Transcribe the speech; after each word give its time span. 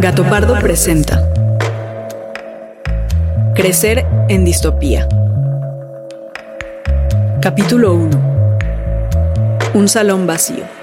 Gato 0.00 0.22
Pardo 0.22 0.56
presenta 0.60 1.28
Crecer 3.56 4.06
en 4.28 4.44
distopía. 4.44 5.08
Capítulo 7.42 7.94
1. 7.94 8.10
Un 9.74 9.88
salón 9.88 10.24
vacío. 10.24 10.77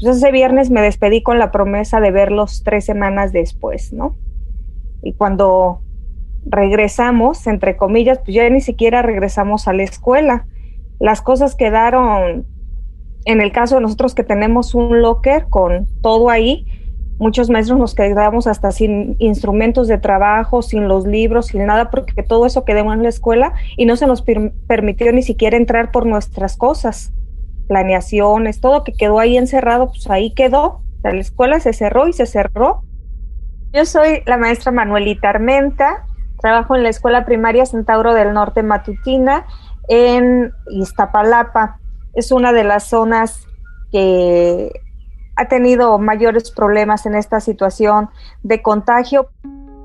Pues 0.00 0.16
ese 0.16 0.32
viernes 0.32 0.70
me 0.70 0.80
despedí 0.80 1.22
con 1.22 1.38
la 1.38 1.50
promesa 1.50 2.00
de 2.00 2.10
verlos 2.10 2.62
tres 2.64 2.86
semanas 2.86 3.32
después, 3.32 3.92
¿no? 3.92 4.16
Y 5.02 5.12
cuando 5.12 5.82
regresamos, 6.46 7.46
entre 7.46 7.76
comillas, 7.76 8.18
pues 8.18 8.34
ya 8.34 8.48
ni 8.48 8.60
siquiera 8.60 9.02
regresamos 9.02 9.68
a 9.68 9.74
la 9.74 9.82
escuela. 9.82 10.46
Las 10.98 11.20
cosas 11.20 11.54
quedaron, 11.54 12.46
en 13.26 13.40
el 13.42 13.52
caso 13.52 13.74
de 13.74 13.82
nosotros 13.82 14.14
que 14.14 14.24
tenemos 14.24 14.74
un 14.74 15.02
locker 15.02 15.48
con 15.50 15.86
todo 16.00 16.30
ahí, 16.30 16.66
muchos 17.18 17.50
maestros 17.50 17.78
nos 17.78 17.94
quedamos 17.94 18.46
hasta 18.46 18.72
sin 18.72 19.16
instrumentos 19.18 19.86
de 19.86 19.98
trabajo, 19.98 20.62
sin 20.62 20.88
los 20.88 21.06
libros, 21.06 21.48
sin 21.48 21.66
nada, 21.66 21.90
porque 21.90 22.22
todo 22.22 22.46
eso 22.46 22.64
quedó 22.64 22.90
en 22.90 23.02
la 23.02 23.10
escuela 23.10 23.52
y 23.76 23.84
no 23.84 23.96
se 23.96 24.06
nos 24.06 24.22
permitió 24.22 25.12
ni 25.12 25.22
siquiera 25.22 25.58
entrar 25.58 25.90
por 25.92 26.06
nuestras 26.06 26.56
cosas 26.56 27.12
planeaciones, 27.70 28.60
todo 28.60 28.82
que 28.82 28.92
quedó 28.92 29.20
ahí 29.20 29.36
encerrado, 29.38 29.92
pues 29.92 30.10
ahí 30.10 30.34
quedó. 30.34 30.82
la 31.04 31.12
escuela 31.12 31.60
se 31.60 31.72
cerró 31.72 32.08
y 32.08 32.12
se 32.12 32.26
cerró. 32.26 32.82
Yo 33.72 33.86
soy 33.86 34.24
la 34.26 34.36
maestra 34.38 34.72
Manuelita 34.72 35.28
Armenta, 35.28 36.04
trabajo 36.42 36.74
en 36.74 36.82
la 36.82 36.88
escuela 36.88 37.24
primaria 37.24 37.64
Centauro 37.64 38.12
del 38.12 38.32
Norte 38.32 38.64
Matutina 38.64 39.46
en 39.88 40.52
Iztapalapa. 40.68 41.78
Es 42.12 42.32
una 42.32 42.52
de 42.52 42.64
las 42.64 42.88
zonas 42.88 43.46
que 43.92 44.72
ha 45.36 45.46
tenido 45.46 45.96
mayores 46.00 46.50
problemas 46.50 47.06
en 47.06 47.14
esta 47.14 47.38
situación 47.38 48.10
de 48.42 48.62
contagio. 48.62 49.30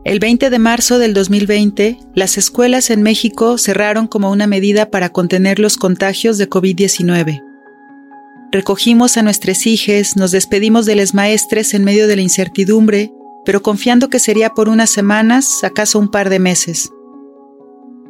El 0.04 0.20
20 0.20 0.50
de 0.50 0.58
marzo 0.58 0.98
del 0.98 1.14
2020, 1.14 2.00
las 2.16 2.40
escuelas 2.40 2.90
en 2.90 3.04
México 3.04 3.60
cerraron 3.60 4.08
como 4.08 4.32
una 4.32 4.48
medida 4.48 4.90
para 4.90 5.10
contener 5.10 5.60
los 5.60 5.78
contagios 5.78 6.40
de 6.40 6.50
COVID-19. 6.50 7.55
Recogimos 8.56 9.18
a 9.18 9.22
nuestras 9.22 9.68
hijas, 9.68 10.16
nos 10.16 10.32
despedimos 10.32 10.86
de 10.86 10.96
las 10.96 11.14
maestres 11.14 11.74
en 11.74 11.84
medio 11.84 12.08
de 12.08 12.16
la 12.16 12.22
incertidumbre, 12.22 13.12
pero 13.44 13.62
confiando 13.62 14.10
que 14.10 14.18
sería 14.18 14.52
por 14.52 14.70
unas 14.70 14.90
semanas, 14.90 15.62
acaso 15.66 16.00
un 16.00 16.10
par 16.10 16.30
de 16.30 16.40
meses. 16.40 16.90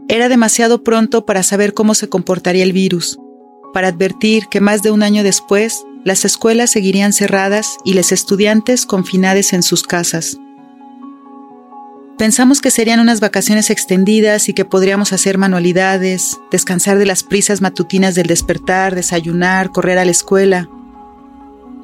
Era 0.08 0.30
demasiado 0.30 0.84
pronto 0.84 1.26
para 1.26 1.42
saber 1.42 1.74
cómo 1.74 1.96
se 1.96 2.10
comportaría 2.10 2.62
el 2.62 2.74
virus, 2.74 3.18
para 3.74 3.88
advertir 3.88 4.44
que 4.52 4.62
más 4.62 4.84
de 4.84 4.92
un 4.92 5.02
año 5.02 5.24
después 5.24 5.84
las 6.04 6.26
escuelas 6.26 6.70
seguirían 6.70 7.12
cerradas 7.12 7.78
y 7.84 7.96
los 7.96 8.12
estudiantes 8.12 8.86
confinados 8.86 9.52
en 9.52 9.64
sus 9.64 9.82
casas. 9.82 10.38
Pensamos 12.18 12.62
que 12.62 12.72
serían 12.72 13.02
unas 13.02 13.20
vacaciones 13.20 13.70
extendidas 13.70 14.48
y 14.48 14.54
que 14.54 14.64
podríamos 14.64 15.12
hacer 15.12 15.38
manualidades, 15.38 16.40
descansar 16.50 16.98
de 16.98 17.06
las 17.06 17.24
prisas 17.24 17.60
matutinas 17.60 18.16
del 18.16 18.28
despertar, 18.28 18.96
desayunar, 18.96 19.72
correr 19.72 19.98
a 19.98 20.06
la 20.06 20.12
escuela. 20.12 20.70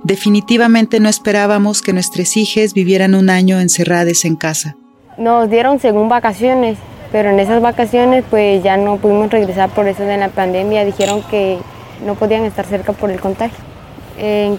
Definitivamente 0.03 1.01
no 1.01 1.09
esperábamos 1.09 1.81
que 1.81 1.91
nuestras 1.91 2.37
hijas 2.37 2.73
vivieran 2.73 3.13
un 3.13 3.29
año 3.29 3.59
encerradas 3.59 4.23
en 4.23 4.37
casa. 4.37 4.77
Nos 5.17 5.49
dieron 5.49 5.81
según 5.81 6.07
vacaciones, 6.07 6.77
pero 7.11 7.29
en 7.31 7.39
esas 7.41 7.61
vacaciones 7.61 8.23
pues 8.29 8.63
ya 8.63 8.77
no 8.77 8.97
pudimos 8.97 9.29
regresar 9.31 9.69
por 9.71 9.85
eso 9.89 10.03
de 10.03 10.15
la 10.15 10.29
pandemia. 10.29 10.85
Dijeron 10.85 11.23
que 11.29 11.57
no 12.05 12.15
podían 12.15 12.45
estar 12.45 12.65
cerca 12.65 12.93
por 12.93 13.11
el 13.11 13.19
contagio, 13.19 13.59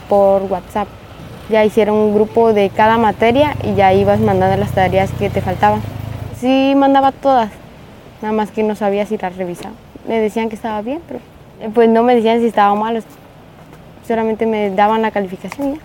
por 0.06 0.42
WhatsApp 0.42 0.88
ya 1.48 1.64
hicieron 1.64 1.96
un 1.96 2.14
grupo 2.14 2.52
de 2.52 2.70
cada 2.70 2.98
materia 2.98 3.54
y 3.62 3.74
ya 3.74 3.92
ibas 3.92 4.20
mandando 4.20 4.56
las 4.56 4.72
tareas 4.72 5.10
que 5.12 5.30
te 5.30 5.40
faltaban. 5.40 5.80
Sí, 6.40 6.74
mandaba 6.76 7.12
todas, 7.12 7.50
nada 8.20 8.34
más 8.34 8.50
que 8.50 8.62
no 8.62 8.74
sabía 8.74 9.06
si 9.06 9.18
las 9.18 9.36
revisaba. 9.36 9.74
Me 10.08 10.18
decían 10.20 10.48
que 10.48 10.56
estaba 10.56 10.82
bien, 10.82 11.00
pero 11.06 11.20
eh, 11.60 11.70
pues 11.72 11.88
no 11.88 12.02
me 12.02 12.14
decían 12.14 12.40
si 12.40 12.46
estaba 12.46 12.74
mal, 12.74 13.02
solamente 14.06 14.46
me 14.46 14.70
daban 14.70 15.02
la 15.02 15.10
calificación 15.10 15.74
ya. 15.74 15.80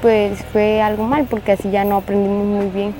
Pues 0.00 0.42
fue 0.52 0.80
algo 0.82 1.04
mal 1.04 1.26
porque 1.28 1.52
así 1.52 1.70
ya 1.70 1.84
no 1.84 1.96
aprendimos 1.96 2.44
muy 2.46 2.66
bien. 2.66 2.94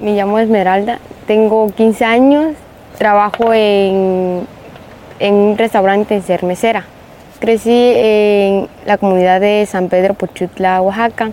Me 0.00 0.14
llamo 0.14 0.38
Esmeralda, 0.38 0.98
tengo 1.26 1.70
15 1.70 2.04
años, 2.04 2.54
trabajo 2.96 3.52
en, 3.52 4.46
en 5.18 5.34
un 5.34 5.58
restaurante 5.58 6.14
en 6.14 6.22
ser 6.22 6.42
mesera. 6.44 6.84
Crecí 7.40 7.70
en 7.72 8.68
la 8.84 8.98
comunidad 8.98 9.40
de 9.40 9.64
San 9.64 9.88
Pedro 9.88 10.12
Pochutla, 10.12 10.82
Oaxaca. 10.82 11.32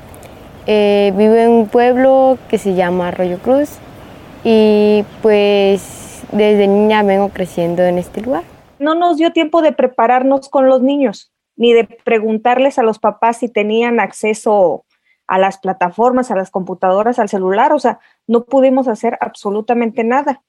Eh, 0.66 1.12
vivo 1.18 1.36
en 1.36 1.50
un 1.50 1.68
pueblo 1.68 2.38
que 2.50 2.58
se 2.58 2.76
llama 2.76 3.10
Arroyo 3.10 3.40
Cruz 3.40 3.78
y 4.46 5.04
pues 5.22 6.24
desde 6.32 6.68
niña 6.68 7.04
vengo 7.04 7.28
creciendo 7.28 7.84
en 7.84 7.98
este 7.98 8.22
lugar. 8.22 8.44
No 8.80 8.96
nos 8.96 9.18
dio 9.18 9.34
tiempo 9.34 9.62
de 9.62 9.74
prepararnos 9.74 10.48
con 10.48 10.70
los 10.70 10.82
niños, 10.82 11.34
ni 11.58 11.74
de 11.74 11.84
preguntarles 11.84 12.80
a 12.80 12.84
los 12.84 13.00
papás 13.00 13.40
si 13.40 13.50
tenían 13.50 14.00
acceso 14.00 14.86
a 15.28 15.38
las 15.38 15.58
plataformas, 15.58 16.32
a 16.32 16.38
las 16.38 16.52
computadoras, 16.52 17.20
al 17.20 17.28
celular, 17.28 17.74
o 17.74 17.80
sea, 17.80 18.00
no 18.28 18.46
pudimos 18.46 18.88
hacer 18.88 19.18
absolutamente 19.20 20.06
nada. 20.06 20.42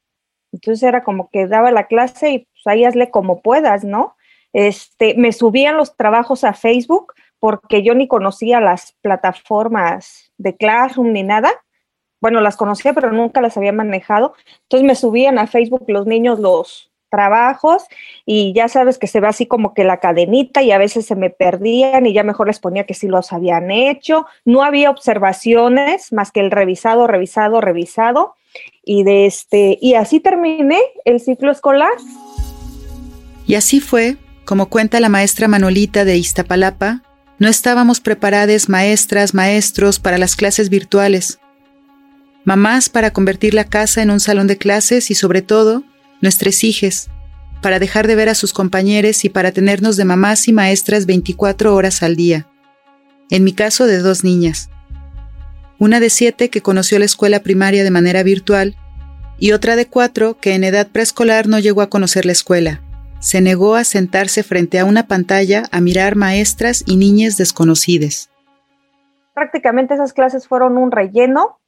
Entonces 0.53 0.85
era 0.85 1.03
como 1.03 1.31
que 1.31 1.49
daba 1.49 1.73
la 1.73 1.89
clase 1.89 2.31
y 2.31 2.39
pues 2.39 2.67
ahí 2.67 2.85
hazle 2.85 3.11
como 3.11 3.43
puedas, 3.43 3.83
¿no? 3.83 4.15
Este, 4.53 5.15
me 5.17 5.33
subían 5.33 5.77
los 5.77 5.97
trabajos 5.97 6.45
a 6.45 6.55
Facebook 6.55 7.13
porque 7.39 7.83
yo 7.83 7.95
ni 7.95 8.09
conocía 8.09 8.61
las 8.61 8.93
plataformas 9.01 10.33
de 10.39 10.57
Classroom 10.57 11.13
ni 11.13 11.23
nada. 11.23 11.51
Bueno, 12.21 12.41
las 12.41 12.57
conocía, 12.57 12.93
pero 12.95 13.13
nunca 13.13 13.41
las 13.41 13.57
había 13.57 13.73
manejado. 13.73 14.35
Entonces 14.63 14.87
me 14.87 14.97
subían 14.97 15.39
a 15.39 15.47
Facebook 15.47 15.85
los 15.87 16.07
niños 16.07 16.41
los 16.41 16.91
trabajos 17.11 17.85
y 18.27 18.53
ya 18.53 18.69
sabes 18.69 18.99
que 18.99 19.07
se 19.07 19.21
ve 19.21 19.29
así 19.29 19.47
como 19.47 19.73
que 19.73 19.85
la 19.85 19.99
cadenita 19.99 20.63
y 20.63 20.73
a 20.73 20.79
veces 20.79 21.07
se 21.07 21.17
me 21.17 21.31
perdían 21.31 22.07
y 22.07 22.13
ya 22.13 22.23
mejor 22.23 22.49
les 22.49 22.59
ponía 22.59 22.85
que 22.85 22.95
sí 22.95 23.09
los 23.09 23.33
habían 23.33 23.71
hecho. 23.71 24.27
No 24.45 24.63
había 24.63 24.91
observaciones 24.91 26.13
más 26.13 26.33
que 26.33 26.41
el 26.41 26.51
revisado, 26.51 27.07
revisado, 27.07 27.61
revisado. 27.61 28.35
Y 28.83 29.05
de 29.05 29.27
este, 29.27 29.79
y 29.81 29.95
así 29.95 30.21
terminé 30.21 30.81
el 31.05 31.21
ciclo 31.21 31.53
escolar. 31.53 31.93
Y 33.47 33.55
así 33.55 33.81
fue 33.81 34.17
como 34.49 34.71
cuenta 34.71 34.99
la 34.99 35.11
maestra 35.11 35.47
Manolita 35.47 36.07
de 36.07 36.17
Iztapalapa, 36.17 37.03
no 37.39 37.49
estábamos 37.49 38.01
preparadas 38.01 38.71
maestras, 38.71 39.35
maestros 39.35 39.99
para 39.99 40.17
las 40.17 40.37
clases 40.37 40.71
virtuales, 40.71 41.39
mamás 42.47 42.89
para 42.89 43.11
convertir 43.11 43.53
la 43.53 43.65
casa 43.65 44.01
en 44.01 44.11
un 44.11 44.21
salón 44.21 44.47
de 44.47 44.57
clases 44.57 45.11
y 45.11 45.15
sobre 45.15 45.43
todo, 45.43 45.85
nuestras 46.23 46.65
hijas, 46.65 47.11
para 47.61 47.79
dejar 47.79 48.07
de 48.07 48.15
ver 48.15 48.31
a 48.31 48.35
sus 48.35 48.55
compañeros 48.55 49.23
y 49.27 49.29
para 49.29 49.53
tenernos 49.53 49.99
de 49.99 50.07
mamás 50.07 50.49
y 50.49 50.55
maestras 50.55 51.05
24 51.05 51.75
horas 51.75 52.03
al 52.03 52.17
día. 52.17 52.47
En 53.29 53.45
mi 53.45 53.53
caso, 53.53 53.85
de 53.85 53.99
dos 53.99 54.25
niñas. 54.25 54.71
Una 55.79 56.01
de 56.01 56.09
siete 56.09 56.49
que 56.49 56.63
conoció 56.63 56.99
la 56.99 57.05
escuela 57.05 57.43
primaria 57.43 57.85
de 57.85 57.91
manera 57.91 58.23
virtual 58.23 58.77
y 59.39 59.53
otra 59.53 59.77
de 59.77 59.87
cuatro 59.87 60.39
que 60.41 60.55
en 60.55 60.65
edad 60.65 60.89
preescolar 60.89 61.49
no 61.49 61.59
llegó 61.59 61.83
a 61.83 61.91
conocer 61.91 62.25
la 62.25 62.33
escuela 62.33 62.81
se 63.21 63.41
negó 63.41 63.75
a 63.75 63.85
sentarse 63.85 64.43
frente 64.43 64.79
a 64.79 64.85
una 64.85 65.07
pantalla 65.07 65.65
a 65.73 65.81
mirar 65.81 66.17
maestras 66.17 66.85
y 66.87 66.97
niñas 66.97 67.37
desconocidas. 67.37 68.31
Prácticamente 69.35 69.95
esas 69.95 70.13
clases 70.13 70.47
fueron 70.47 70.79
un 70.79 70.91
relleno. 70.91 71.59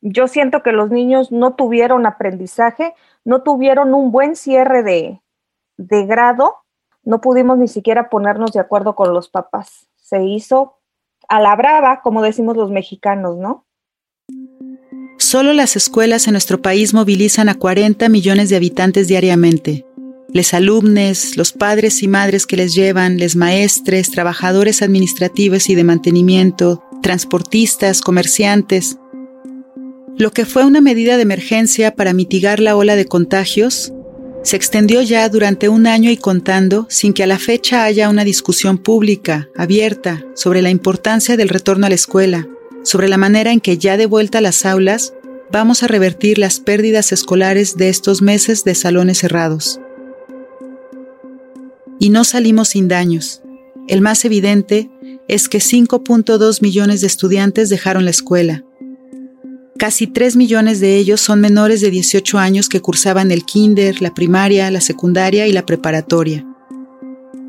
Yo 0.00 0.28
siento 0.28 0.62
que 0.62 0.72
los 0.72 0.90
niños 0.90 1.32
no 1.32 1.54
tuvieron 1.54 2.06
aprendizaje, 2.06 2.94
no 3.24 3.42
tuvieron 3.42 3.94
un 3.94 4.12
buen 4.12 4.36
cierre 4.36 4.82
de, 4.82 5.20
de 5.76 6.06
grado, 6.06 6.56
no 7.02 7.20
pudimos 7.20 7.58
ni 7.58 7.68
siquiera 7.68 8.10
ponernos 8.10 8.52
de 8.52 8.60
acuerdo 8.60 8.94
con 8.94 9.14
los 9.14 9.28
papás. 9.28 9.86
Se 9.96 10.24
hizo 10.24 10.78
a 11.28 11.40
la 11.40 11.56
brava, 11.56 12.02
como 12.02 12.22
decimos 12.22 12.56
los 12.56 12.70
mexicanos, 12.70 13.36
¿no? 13.36 13.64
Solo 15.18 15.52
las 15.52 15.76
escuelas 15.76 16.26
en 16.26 16.32
nuestro 16.32 16.60
país 16.60 16.94
movilizan 16.94 17.48
a 17.48 17.54
40 17.54 18.08
millones 18.08 18.50
de 18.50 18.56
habitantes 18.56 19.08
diariamente. 19.08 19.85
Les 20.36 20.52
alumnes, 20.52 21.38
los 21.38 21.52
padres 21.52 22.02
y 22.02 22.08
madres 22.08 22.46
que 22.46 22.58
les 22.58 22.74
llevan, 22.74 23.16
les 23.16 23.36
maestres, 23.36 24.10
trabajadores 24.10 24.82
administrativos 24.82 25.70
y 25.70 25.74
de 25.74 25.82
mantenimiento, 25.82 26.84
transportistas, 27.02 28.02
comerciantes. 28.02 28.98
Lo 30.18 30.32
que 30.32 30.44
fue 30.44 30.66
una 30.66 30.82
medida 30.82 31.16
de 31.16 31.22
emergencia 31.22 31.94
para 31.94 32.12
mitigar 32.12 32.60
la 32.60 32.76
ola 32.76 32.96
de 32.96 33.06
contagios 33.06 33.94
se 34.42 34.56
extendió 34.56 35.00
ya 35.00 35.26
durante 35.30 35.70
un 35.70 35.86
año 35.86 36.10
y 36.10 36.18
contando 36.18 36.86
sin 36.90 37.14
que 37.14 37.22
a 37.22 37.26
la 37.26 37.38
fecha 37.38 37.84
haya 37.84 38.10
una 38.10 38.22
discusión 38.22 38.76
pública, 38.76 39.48
abierta, 39.56 40.22
sobre 40.34 40.60
la 40.60 40.68
importancia 40.68 41.38
del 41.38 41.48
retorno 41.48 41.86
a 41.86 41.88
la 41.88 41.94
escuela, 41.94 42.46
sobre 42.84 43.08
la 43.08 43.16
manera 43.16 43.52
en 43.52 43.60
que 43.60 43.78
ya 43.78 43.96
de 43.96 44.04
vuelta 44.04 44.36
a 44.36 44.42
las 44.42 44.66
aulas 44.66 45.14
vamos 45.50 45.82
a 45.82 45.86
revertir 45.86 46.36
las 46.36 46.60
pérdidas 46.60 47.10
escolares 47.10 47.78
de 47.78 47.88
estos 47.88 48.20
meses 48.20 48.64
de 48.64 48.74
salones 48.74 49.16
cerrados. 49.16 49.80
Y 51.98 52.10
no 52.10 52.24
salimos 52.24 52.68
sin 52.68 52.88
daños. 52.88 53.42
El 53.88 54.00
más 54.00 54.24
evidente 54.24 54.90
es 55.28 55.48
que 55.48 55.58
5.2 55.58 56.62
millones 56.62 57.00
de 57.00 57.06
estudiantes 57.06 57.68
dejaron 57.68 58.04
la 58.04 58.10
escuela. 58.10 58.64
Casi 59.78 60.06
3 60.06 60.36
millones 60.36 60.80
de 60.80 60.96
ellos 60.96 61.20
son 61.20 61.40
menores 61.40 61.80
de 61.80 61.90
18 61.90 62.38
años 62.38 62.68
que 62.68 62.80
cursaban 62.80 63.30
el 63.30 63.44
kinder, 63.44 64.00
la 64.00 64.14
primaria, 64.14 64.70
la 64.70 64.80
secundaria 64.80 65.46
y 65.46 65.52
la 65.52 65.66
preparatoria. 65.66 66.46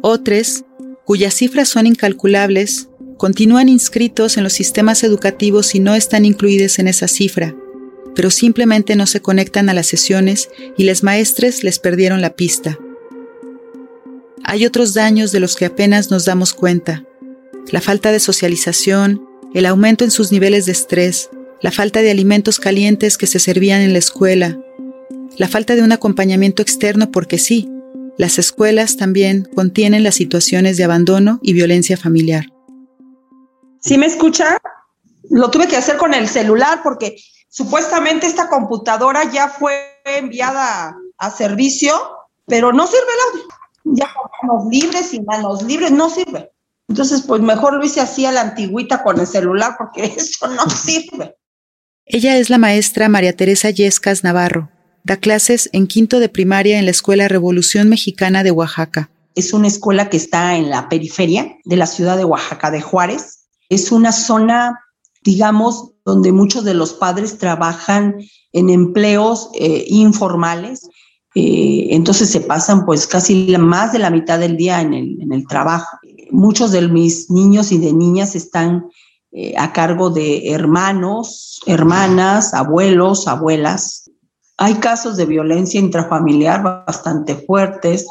Otros, 0.02 0.66
cuyas 1.06 1.34
cifras 1.34 1.70
son 1.70 1.88
incalculables, 1.88 2.90
continúan 3.18 3.70
inscritos 3.70 4.38
en 4.38 4.44
los 4.44 4.54
sistemas 4.54 5.04
educativos 5.04 5.74
y 5.74 5.80
no 5.80 5.96
están 5.96 6.26
incluidos 6.26 6.80
en 6.80 6.88
esa 6.88 7.08
cifra, 7.08 7.56
pero 8.14 8.30
simplemente 8.30 8.96
no 8.96 9.08
se 9.08 9.22
conectan 9.22 9.70
a 9.70 9.74
las 9.74 9.88
sesiones 9.88 10.50
y 10.78 10.84
les 10.84 11.04
maestres 11.04 11.64
les 11.64 11.80
perdieron 11.80 12.20
la 12.22 12.36
pista. 12.36 12.78
Hay 14.50 14.66
otros 14.66 14.94
daños 14.94 15.34
de 15.34 15.42
los 15.42 15.58
que 15.58 15.66
apenas 15.66 16.10
nos 16.10 16.24
damos 16.24 16.54
cuenta. 16.54 17.04
La 17.70 17.82
falta 17.82 18.14
de 18.14 18.22
socialización, 18.22 19.28
el 19.54 19.66
aumento 19.66 20.06
en 20.06 20.10
sus 20.10 20.32
niveles 20.32 20.66
de 20.66 20.72
estrés, 20.72 21.30
la 21.62 21.70
falta 21.70 22.02
de 22.02 22.12
alimentos 22.12 22.58
calientes 22.58 23.18
que 23.18 23.28
se 23.28 23.40
servían 23.40 23.82
en 23.82 23.92
la 23.92 24.00
escuela, 24.00 24.58
la 25.36 25.50
falta 25.50 25.76
de 25.76 25.82
un 25.82 25.92
acompañamiento 25.92 26.62
externo 26.62 27.12
porque 27.12 27.40
sí, 27.40 27.70
las 28.18 28.40
escuelas 28.40 28.96
también 28.96 29.44
contienen 29.54 30.04
las 30.04 30.16
situaciones 30.16 30.78
de 30.78 30.86
abandono 30.86 31.40
y 31.44 31.52
violencia 31.52 31.98
familiar. 31.98 32.46
¿Sí 33.82 33.98
me 33.98 34.06
escucha? 34.06 34.60
Lo 35.30 35.52
tuve 35.52 35.68
que 35.68 35.76
hacer 35.76 35.98
con 35.98 36.14
el 36.14 36.30
celular 36.30 36.80
porque 36.84 37.18
supuestamente 37.50 38.28
esta 38.28 38.48
computadora 38.48 39.30
ya 39.30 39.50
fue 39.50 39.74
enviada 40.06 40.96
a 41.18 41.32
servicio, 41.32 41.94
pero 42.46 42.72
no 42.72 42.88
sirve 42.88 43.02
el 43.02 43.42
audio. 43.42 43.58
Ya 43.94 44.10
manos 44.42 44.66
libres 44.70 45.14
y 45.14 45.22
manos 45.22 45.64
libres 45.64 45.92
no 45.92 46.10
sirve. 46.10 46.52
Entonces, 46.88 47.22
pues 47.22 47.42
mejor 47.42 47.74
lo 47.74 47.86
hice 47.86 48.00
así 48.00 48.26
a 48.26 48.32
la 48.32 48.42
antigüita 48.42 49.04
con 49.04 49.20
el 49.20 49.28
celular 49.28 49.76
porque 49.78 50.06
eso 50.18 50.48
no 50.48 50.70
sirve. 50.70 51.36
Ella 52.06 52.38
es 52.38 52.50
la 52.50 52.58
maestra 52.58 53.10
María 53.10 53.36
Teresa 53.36 53.70
Yescas 53.70 54.24
Navarro. 54.24 54.70
Da 55.04 55.18
clases 55.18 55.70
en 55.74 55.88
quinto 55.88 56.20
de 56.20 56.30
primaria 56.30 56.80
en 56.80 56.86
la 56.86 56.92
Escuela 56.92 57.28
Revolución 57.28 57.90
Mexicana 57.90 58.44
de 58.44 58.52
Oaxaca. 58.52 59.10
Es 59.36 59.54
una 59.54 59.68
escuela 59.68 60.10
que 60.10 60.18
está 60.18 60.56
en 60.56 60.70
la 60.70 60.90
periferia 60.90 61.58
de 61.64 61.78
la 61.78 61.86
ciudad 61.86 62.18
de 62.18 62.26
Oaxaca 62.26 62.72
de 62.72 62.82
Juárez 62.82 63.38
es 63.70 63.92
una 63.92 64.12
zona, 64.12 64.80
digamos, 65.24 65.92
donde 66.06 66.32
muchos 66.32 66.64
de 66.64 66.74
los 66.74 66.94
padres 66.94 67.38
trabajan 67.38 68.16
en 68.54 68.70
empleos 68.70 69.50
eh, 69.56 69.86
informales, 69.88 70.88
eh, 71.36 71.90
entonces 71.92 72.32
se 72.32 72.42
pasan 72.42 72.86
pues 72.86 73.06
casi 73.06 73.56
más 73.58 73.92
de 73.92 74.00
la 74.00 74.10
mitad 74.10 74.40
del 74.40 74.58
día 74.58 74.82
en 74.82 74.94
el, 74.94 75.48
trabajo. 75.48 75.98
Muchos 76.32 76.72
de 76.72 76.88
mis 76.88 77.30
niños 77.30 77.72
y 77.72 77.78
de 77.78 77.94
niñas 77.94 78.36
están 78.36 78.90
eh, 79.32 79.54
a 79.58 79.72
cargo 79.72 80.10
de 80.10 80.52
hermanos, 80.52 81.62
hermanas, 81.66 82.54
abuelos, 82.54 83.28
abuelas. 83.28 84.10
Hay 84.58 84.76
casos 84.76 85.18
de 85.18 85.26
violencia 85.26 85.80
intrafamiliar 85.80 86.64
bastante 86.64 87.36
fuertes. 87.36 88.08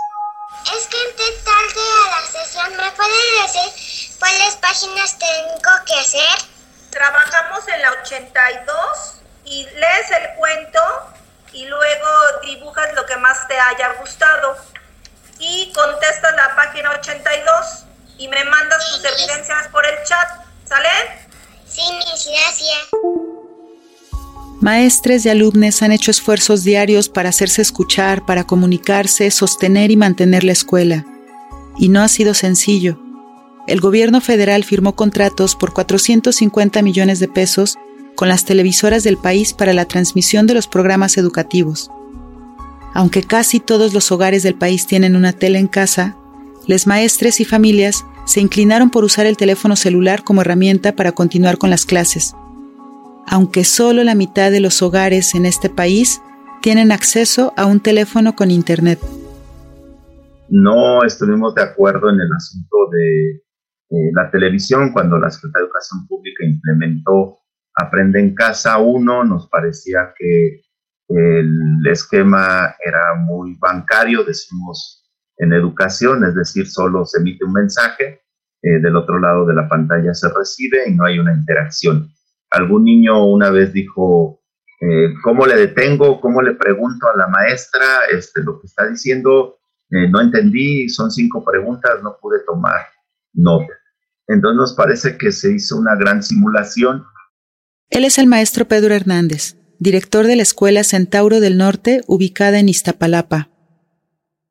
Es 0.64 0.86
que 0.86 0.96
entré 1.10 1.26
tarde 1.44 1.82
a 2.04 2.10
la 2.10 2.44
sesión. 2.44 2.70
¿Me 2.70 2.90
puede 2.96 3.42
decir 3.42 3.86
¿Cuáles 4.18 4.56
páginas 4.56 5.18
tengo 5.18 5.70
que 5.86 5.94
hacer? 5.94 6.48
Trabajamos 6.90 7.68
en 7.68 7.82
la 7.82 7.90
82 8.02 8.76
y 9.44 9.62
lees 9.64 10.10
el 10.10 10.38
cuento 10.38 10.80
y 11.56 11.64
luego 11.64 12.06
dibujas 12.44 12.88
lo 12.94 13.06
que 13.06 13.16
más 13.16 13.48
te 13.48 13.58
haya 13.58 13.94
gustado 14.00 14.56
y 15.38 15.72
contestas 15.72 16.34
la 16.36 16.54
página 16.54 16.90
82 16.90 17.84
y 18.18 18.28
me 18.28 18.44
mandas 18.44 18.90
tus 18.90 19.04
evidencias 19.04 19.68
por 19.68 19.84
el 19.86 19.94
chat, 20.04 20.28
¿sale? 20.68 20.88
Sí, 21.66 21.80
mis 21.98 22.26
gracias. 22.26 22.78
Maestres 24.60 25.24
y 25.24 25.30
alumnos 25.30 25.82
han 25.82 25.92
hecho 25.92 26.10
esfuerzos 26.10 26.62
diarios 26.62 27.08
para 27.08 27.30
hacerse 27.30 27.62
escuchar, 27.62 28.26
para 28.26 28.44
comunicarse, 28.44 29.30
sostener 29.30 29.90
y 29.90 29.96
mantener 29.96 30.44
la 30.44 30.52
escuela. 30.52 31.04
Y 31.78 31.88
no 31.88 32.02
ha 32.02 32.08
sido 32.08 32.34
sencillo 32.34 32.98
el 33.66 33.80
gobierno 33.80 34.20
federal 34.20 34.62
firmó 34.62 34.94
contratos 34.94 35.56
por 35.56 35.72
450 35.72 36.82
millones 36.82 37.18
de 37.18 37.26
pesos 37.26 37.76
con 38.16 38.28
las 38.28 38.44
televisoras 38.44 39.04
del 39.04 39.16
país 39.16 39.54
para 39.54 39.72
la 39.72 39.84
transmisión 39.84 40.46
de 40.46 40.54
los 40.54 40.66
programas 40.66 41.16
educativos. 41.18 41.90
Aunque 42.94 43.22
casi 43.22 43.60
todos 43.60 43.94
los 43.94 44.10
hogares 44.10 44.42
del 44.42 44.54
país 44.54 44.86
tienen 44.86 45.14
una 45.14 45.32
tele 45.32 45.58
en 45.58 45.68
casa, 45.68 46.16
les 46.66 46.86
maestres 46.86 47.40
y 47.40 47.44
familias 47.44 48.04
se 48.24 48.40
inclinaron 48.40 48.90
por 48.90 49.04
usar 49.04 49.26
el 49.26 49.36
teléfono 49.36 49.76
celular 49.76 50.24
como 50.24 50.40
herramienta 50.40 50.96
para 50.96 51.12
continuar 51.12 51.58
con 51.58 51.70
las 51.70 51.86
clases. 51.86 52.34
Aunque 53.28 53.64
solo 53.64 54.02
la 54.02 54.14
mitad 54.14 54.50
de 54.50 54.60
los 54.60 54.82
hogares 54.82 55.34
en 55.34 55.46
este 55.46 55.70
país 55.70 56.20
tienen 56.62 56.90
acceso 56.90 57.52
a 57.56 57.66
un 57.66 57.80
teléfono 57.80 58.34
con 58.34 58.50
Internet. 58.50 58.98
No 60.48 61.04
estuvimos 61.04 61.54
de 61.54 61.62
acuerdo 61.62 62.10
en 62.10 62.20
el 62.20 62.28
asunto 62.36 62.76
de 62.90 63.42
eh, 63.90 64.10
la 64.14 64.30
televisión, 64.30 64.92
cuando 64.92 65.18
la 65.18 65.30
Secretaría 65.30 65.62
de 65.62 65.66
Educación 65.66 66.06
Pública 66.08 66.44
implementó 66.44 67.38
Aprende 67.76 68.20
en 68.20 68.34
Casa 68.34 68.78
1, 68.78 69.24
nos 69.24 69.48
parecía 69.48 70.12
que 70.18 70.62
el 71.08 71.86
esquema 71.86 72.74
era 72.84 73.14
muy 73.14 73.56
bancario, 73.60 74.24
decimos 74.24 75.04
en 75.38 75.52
educación, 75.52 76.24
es 76.24 76.34
decir, 76.34 76.68
solo 76.68 77.04
se 77.04 77.20
emite 77.20 77.44
un 77.44 77.52
mensaje, 77.52 78.22
eh, 78.62 78.80
del 78.80 78.96
otro 78.96 79.18
lado 79.18 79.46
de 79.46 79.54
la 79.54 79.68
pantalla 79.68 80.14
se 80.14 80.28
recibe 80.32 80.88
y 80.88 80.94
no 80.94 81.04
hay 81.04 81.18
una 81.18 81.34
interacción. 81.34 82.08
Algún 82.50 82.84
niño 82.84 83.26
una 83.26 83.50
vez 83.50 83.72
dijo, 83.72 84.40
eh, 84.80 85.12
¿cómo 85.22 85.46
le 85.46 85.56
detengo? 85.56 86.20
¿Cómo 86.20 86.40
le 86.42 86.54
pregunto 86.54 87.06
a 87.08 87.16
la 87.16 87.28
maestra 87.28 87.84
este, 88.10 88.42
lo 88.42 88.58
que 88.60 88.66
está 88.66 88.86
diciendo? 88.86 89.58
no 89.88 90.20
entendí, 90.20 90.88
son 90.88 91.12
cinco 91.12 91.44
preguntas, 91.44 92.02
no 92.02 92.18
pude 92.20 92.40
tomar 92.44 92.88
nota. 93.34 93.72
Entonces 94.26 94.56
nos 94.56 94.74
parece 94.74 95.16
que 95.16 95.30
se 95.30 95.52
hizo 95.52 95.76
una 95.76 95.94
gran 95.94 96.24
simulación. 96.24 97.04
Él 97.90 98.04
es 98.04 98.18
el 98.18 98.26
maestro 98.26 98.66
Pedro 98.66 98.94
Hernández, 98.94 99.56
director 99.78 100.26
de 100.26 100.36
la 100.36 100.42
Escuela 100.42 100.84
Centauro 100.84 101.40
del 101.40 101.56
Norte, 101.56 102.02
ubicada 102.06 102.58
en 102.58 102.68
Iztapalapa. 102.68 103.48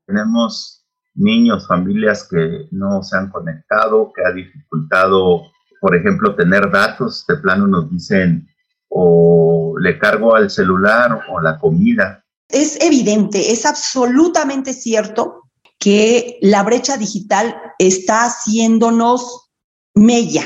Tenemos 0.06 0.86
niños, 1.16 1.68
familias 1.68 2.28
que 2.30 2.68
no 2.72 3.04
se 3.04 3.18
han 3.18 3.30
conectado, 3.30 4.12
que 4.16 4.22
ha 4.24 4.34
dificultado, 4.34 5.44
por 5.82 5.96
ejemplo, 5.96 6.36
tener 6.36 6.72
datos. 6.72 7.26
De 7.28 7.38
plano 7.38 7.68
nos 7.68 7.90
dicen 7.90 8.48
o 8.90 9.76
le 9.80 10.00
cargo 10.00 10.36
al 10.36 10.50
celular 10.50 11.20
o 11.30 11.42
la 11.42 11.58
comida. 11.60 12.24
Es 12.48 12.80
evidente, 12.82 13.52
es 13.52 13.66
absolutamente 13.66 14.74
cierto 14.74 15.50
que 15.80 16.38
la 16.42 16.64
brecha 16.64 16.96
digital 16.96 17.56
está 17.80 18.26
haciéndonos 18.26 19.50
mella, 19.94 20.44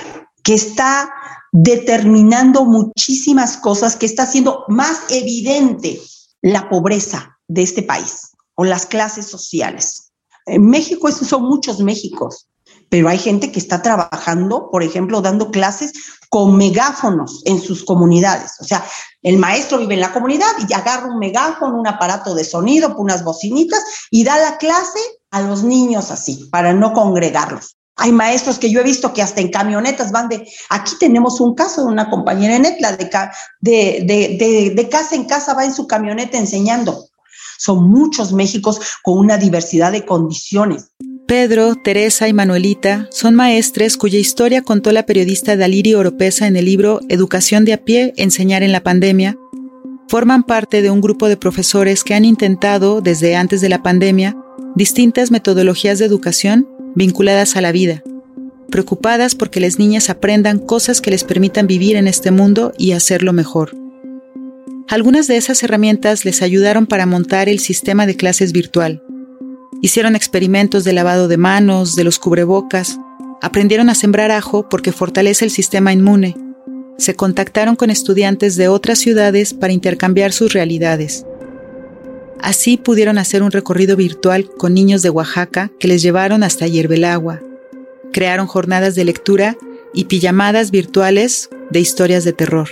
que 0.50 0.56
está 0.56 1.14
determinando 1.52 2.66
muchísimas 2.66 3.56
cosas, 3.56 3.96
que 3.96 4.08
está 4.08 4.24
haciendo 4.24 4.66
más 4.68 5.02
evidente 5.10 6.02
la 6.42 6.70
pobreza 6.70 7.38
de 7.48 7.62
este 7.62 7.84
país 7.84 8.32
o 8.56 8.66
las 8.66 8.88
clases 8.88 9.28
sociales. 9.28 10.12
En 10.48 10.66
México, 10.66 11.08
esos 11.08 11.28
son 11.28 11.44
muchos 11.44 11.82
Méxicos, 11.82 12.48
pero 12.90 13.10
hay 13.10 13.20
gente 13.20 13.52
que 13.52 13.60
está 13.60 13.84
trabajando, 13.84 14.72
por 14.72 14.82
ejemplo, 14.82 15.22
dando 15.22 15.52
clases 15.52 15.94
con 16.30 16.58
megáfonos 16.58 17.44
en 17.46 17.62
sus 17.62 17.84
comunidades. 17.84 18.54
O 18.60 18.64
sea, 18.64 18.84
el 19.22 19.38
maestro 19.38 19.78
vive 19.78 19.94
en 19.94 20.02
la 20.02 20.14
comunidad 20.14 20.50
y 20.68 20.74
agarra 20.74 21.14
un 21.14 21.20
megáfono, 21.20 21.80
un 21.80 21.86
aparato 21.86 22.34
de 22.34 22.44
sonido, 22.44 22.96
unas 22.98 23.24
bocinitas 23.24 23.84
y 24.10 24.24
da 24.24 24.36
la 24.40 24.58
clase 24.58 25.00
a 25.30 25.42
los 25.42 25.62
niños 25.62 26.10
así, 26.10 26.50
para 26.52 26.74
no 26.74 26.94
congregarlos. 26.94 27.76
Hay 28.00 28.14
maestros 28.14 28.58
que 28.58 28.72
yo 28.72 28.80
he 28.80 28.84
visto 28.84 29.14
que 29.14 29.22
hasta 29.22 29.42
en 29.42 29.50
camionetas 29.50 30.12
van 30.12 30.30
de, 30.30 30.48
aquí 30.70 30.94
tenemos 31.00 31.42
un 31.42 31.54
caso 31.54 31.86
de 31.86 31.92
una 31.92 32.10
compañera 32.10 32.56
en 32.56 32.66
Etla, 32.66 32.94
de, 32.96 34.04
de, 34.06 34.38
de, 34.40 34.74
de 34.74 34.90
casa 34.90 35.16
en 35.16 35.26
casa 35.26 35.54
va 35.54 35.66
en 35.66 35.74
su 35.74 35.86
camioneta 35.86 36.38
enseñando. 36.38 37.10
Son 37.58 37.90
muchos 37.90 38.32
Méxicos 38.32 38.80
con 39.04 39.18
una 39.18 39.38
diversidad 39.38 39.92
de 39.92 40.06
condiciones. 40.06 40.92
Pedro, 41.28 41.76
Teresa 41.76 42.28
y 42.28 42.34
Manuelita 42.34 43.08
son 43.12 43.36
maestres 43.36 43.98
cuya 43.98 44.18
historia 44.18 44.64
contó 44.64 44.92
la 44.94 45.06
periodista 45.06 45.58
Daliri 45.58 45.94
Oropesa 45.94 46.48
en 46.48 46.56
el 46.56 46.66
libro 46.66 47.02
Educación 47.10 47.66
de 47.66 47.74
a 47.74 47.84
pie, 47.84 48.14
enseñar 48.16 48.64
en 48.64 48.72
la 48.72 48.82
pandemia. 48.82 49.38
Forman 50.08 50.44
parte 50.44 50.82
de 50.82 50.90
un 50.90 51.02
grupo 51.02 51.28
de 51.28 51.38
profesores 51.38 52.04
que 52.04 52.16
han 52.16 52.26
intentado, 52.26 53.02
desde 53.02 53.36
antes 53.36 53.62
de 53.62 53.70
la 53.70 53.84
pandemia, 53.84 54.36
distintas 54.76 55.32
metodologías 55.32 56.00
de 56.00 56.06
educación 56.06 56.68
vinculadas 56.96 57.56
a 57.56 57.62
la 57.62 57.72
vida, 57.72 58.04
preocupadas 58.70 59.36
porque 59.36 59.60
las 59.60 59.80
niñas 59.80 60.10
aprendan 60.10 60.60
cosas 60.60 61.02
que 61.02 61.12
les 61.12 61.24
permitan 61.24 61.68
vivir 61.68 61.96
en 61.96 62.08
este 62.08 62.32
mundo 62.32 62.74
y 62.78 62.92
hacerlo 62.94 63.34
mejor. 63.34 63.76
Algunas 64.88 65.28
de 65.28 65.38
esas 65.38 65.62
herramientas 65.64 66.26
les 66.26 66.42
ayudaron 66.42 66.88
para 66.88 67.06
montar 67.06 67.48
el 67.50 67.60
sistema 67.60 68.06
de 68.06 68.16
clases 68.16 68.52
virtual, 68.54 69.04
Hicieron 69.82 70.16
experimentos 70.18 70.84
de 70.84 70.92
lavado 70.92 71.30
de 71.30 71.38
manos, 71.38 71.96
de 71.96 72.04
los 72.04 72.20
cubrebocas, 72.20 73.00
aprendieron 73.42 73.90
a 73.90 73.96
sembrar 73.96 74.30
ajo 74.30 74.68
porque 74.68 74.92
fortalece 74.92 75.46
el 75.46 75.52
sistema 75.52 75.94
inmune. 75.94 76.36
Se 76.98 77.16
contactaron 77.16 77.78
con 77.78 77.90
estudiantes 77.90 78.58
de 78.58 78.68
otras 78.68 79.00
ciudades 79.00 79.54
para 79.54 79.72
intercambiar 79.72 80.34
sus 80.34 80.52
realidades. 80.52 81.26
Así 82.42 82.78
pudieron 82.78 83.18
hacer 83.18 83.44
un 83.44 83.52
recorrido 83.52 83.96
virtual 83.96 84.50
con 84.58 84.74
niños 84.74 85.02
de 85.02 85.10
Oaxaca 85.10 85.72
que 85.80 85.88
les 85.88 86.02
llevaron 86.02 86.44
hasta 86.44 86.68
Hierbelagua. 86.68 87.42
Crearon 88.12 88.48
jornadas 88.48 88.96
de 88.96 89.06
lectura 89.06 89.58
y 89.94 90.06
pijamadas 90.06 90.72
virtuales 90.72 91.50
de 91.70 91.80
historias 91.80 92.24
de 92.24 92.34
terror. 92.34 92.70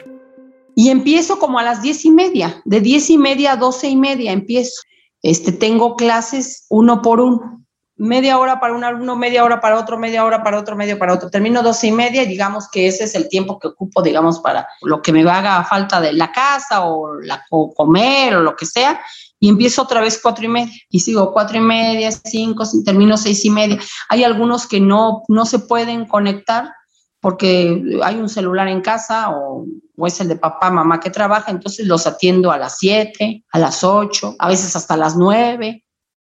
Y 0.75 0.89
empiezo 0.89 1.39
como 1.39 1.59
a 1.59 1.63
las 1.63 1.81
diez 1.81 2.05
y 2.05 2.11
media, 2.11 2.61
de 2.65 2.79
diez 2.81 3.09
y 3.09 3.17
media 3.17 3.53
a 3.53 3.57
doce 3.57 3.87
y 3.87 3.95
media 3.95 4.31
empiezo. 4.31 4.81
Este, 5.21 5.51
tengo 5.51 5.95
clases 5.95 6.65
uno 6.69 7.01
por 7.01 7.19
uno, 7.19 7.65
media 7.97 8.37
hora 8.37 8.59
para 8.59 8.73
un 8.73 8.83
alumno, 8.83 9.15
media 9.15 9.43
hora 9.43 9.59
para 9.59 9.79
otro, 9.79 9.97
media 9.97 10.23
hora 10.23 10.43
para 10.43 10.59
otro, 10.59 10.75
media 10.75 10.97
para 10.97 11.13
otro. 11.13 11.29
Termino 11.29 11.63
doce 11.63 11.87
y 11.87 11.91
media 11.91 12.23
y 12.23 12.27
digamos 12.27 12.69
que 12.69 12.87
ese 12.87 13.05
es 13.05 13.15
el 13.15 13.27
tiempo 13.27 13.59
que 13.59 13.69
ocupo, 13.69 14.01
digamos, 14.01 14.39
para 14.39 14.67
lo 14.81 15.01
que 15.01 15.11
me 15.11 15.27
haga 15.29 15.63
falta 15.63 15.99
de 15.99 16.13
la 16.13 16.31
casa 16.31 16.85
o, 16.85 17.19
la, 17.21 17.43
comer 17.49 18.35
o 18.35 18.41
lo 18.41 18.55
que 18.55 18.65
sea. 18.65 19.01
Y 19.39 19.49
empiezo 19.49 19.83
otra 19.83 20.01
vez 20.01 20.19
cuatro 20.21 20.45
y 20.45 20.47
media 20.47 20.73
y 20.89 20.99
sigo 20.99 21.31
cuatro 21.31 21.57
y 21.57 21.61
media, 21.61 22.11
cinco, 22.11 22.63
termino 22.83 23.17
seis 23.17 23.45
y 23.45 23.49
media. 23.49 23.79
Hay 24.09 24.23
algunos 24.23 24.67
que 24.67 24.79
no, 24.79 25.23
no 25.27 25.45
se 25.45 25.59
pueden 25.59 26.05
conectar 26.05 26.71
porque 27.19 27.99
hay 28.03 28.15
un 28.15 28.29
celular 28.29 28.67
en 28.67 28.81
casa 28.81 29.31
o, 29.31 29.65
es 30.05 30.21
el 30.21 30.27
de 30.27 30.35
papá, 30.35 30.69
mamá 30.69 30.99
que 30.99 31.09
trabaja, 31.09 31.51
entonces 31.51 31.87
los 31.87 32.05
atiendo 32.05 32.51
a 32.51 32.57
las 32.57 32.77
7, 32.77 33.43
a 33.51 33.59
las 33.59 33.83
8, 33.83 34.35
a 34.37 34.47
veces 34.47 34.75
hasta 34.75 34.95
las 34.95 35.15
9. 35.17 35.83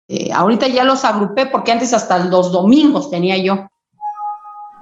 Eh, 0.08 0.32
ahorita 0.32 0.66
ya 0.66 0.82
los 0.82 1.04
agrupé 1.04 1.46
porque 1.46 1.70
antes 1.70 1.94
hasta 1.94 2.18
los 2.18 2.50
domingos 2.50 3.10
tenía 3.10 3.38
yo. 3.38 3.68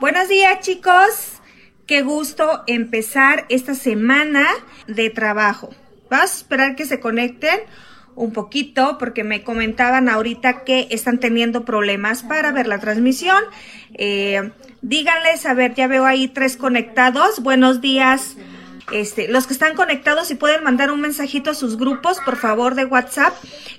Buenos 0.00 0.28
días 0.28 0.61
chicos, 0.61 1.40
qué 1.87 2.02
gusto 2.02 2.62
empezar 2.66 3.44
esta 3.50 3.75
semana 3.75 4.47
de 4.87 5.11
trabajo. 5.11 5.68
Vas 6.11 6.32
a 6.32 6.37
esperar 6.38 6.76
que 6.76 6.87
se 6.87 6.99
conecten 6.99 7.61
un 8.18 8.32
poquito 8.32 8.98
porque 8.98 9.22
me 9.22 9.42
comentaban 9.42 10.08
ahorita 10.08 10.64
que 10.64 10.88
están 10.90 11.18
teniendo 11.20 11.64
problemas 11.64 12.25
para 12.25 12.50
ver 12.52 12.66
la 12.66 12.80
transmisión. 12.80 13.42
Eh, 13.94 14.50
díganles, 14.82 15.46
a 15.46 15.54
ver, 15.54 15.75
ya 15.75 15.87
veo 15.87 16.04
ahí 16.04 16.26
tres 16.26 16.56
conectados. 16.56 17.40
Buenos 17.40 17.80
días. 17.80 18.37
Este, 18.90 19.28
los 19.28 19.46
que 19.46 19.52
están 19.52 19.76
conectados, 19.76 20.28
si 20.28 20.34
pueden 20.34 20.64
mandar 20.64 20.90
un 20.90 21.00
mensajito 21.00 21.50
a 21.50 21.54
sus 21.54 21.76
grupos, 21.76 22.18
por 22.25 22.37
favor, 22.37 22.75
de 22.75 22.87
WhatsApp, 22.87 23.34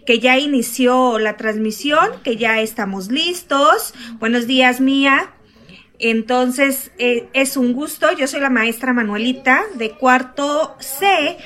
que 0.06 0.20
ya 0.20 0.38
inició 0.38 1.20
la 1.20 1.36
transmisión, 1.36 2.08
que 2.24 2.38
ya 2.38 2.62
estamos 2.62 3.12
listos. 3.12 3.94
Buenos 4.20 4.48
días, 4.48 4.80
Mía. 4.80 5.34
Entonces, 6.00 6.92
eh, 6.98 7.28
es 7.34 7.58
un 7.58 7.74
gusto. 7.74 8.08
Yo 8.18 8.28
soy 8.28 8.40
la 8.40 8.50
maestra 8.50 8.94
Manuelita 8.94 9.64
de 9.76 9.92
cuarto 9.92 10.78
C, 10.80 11.38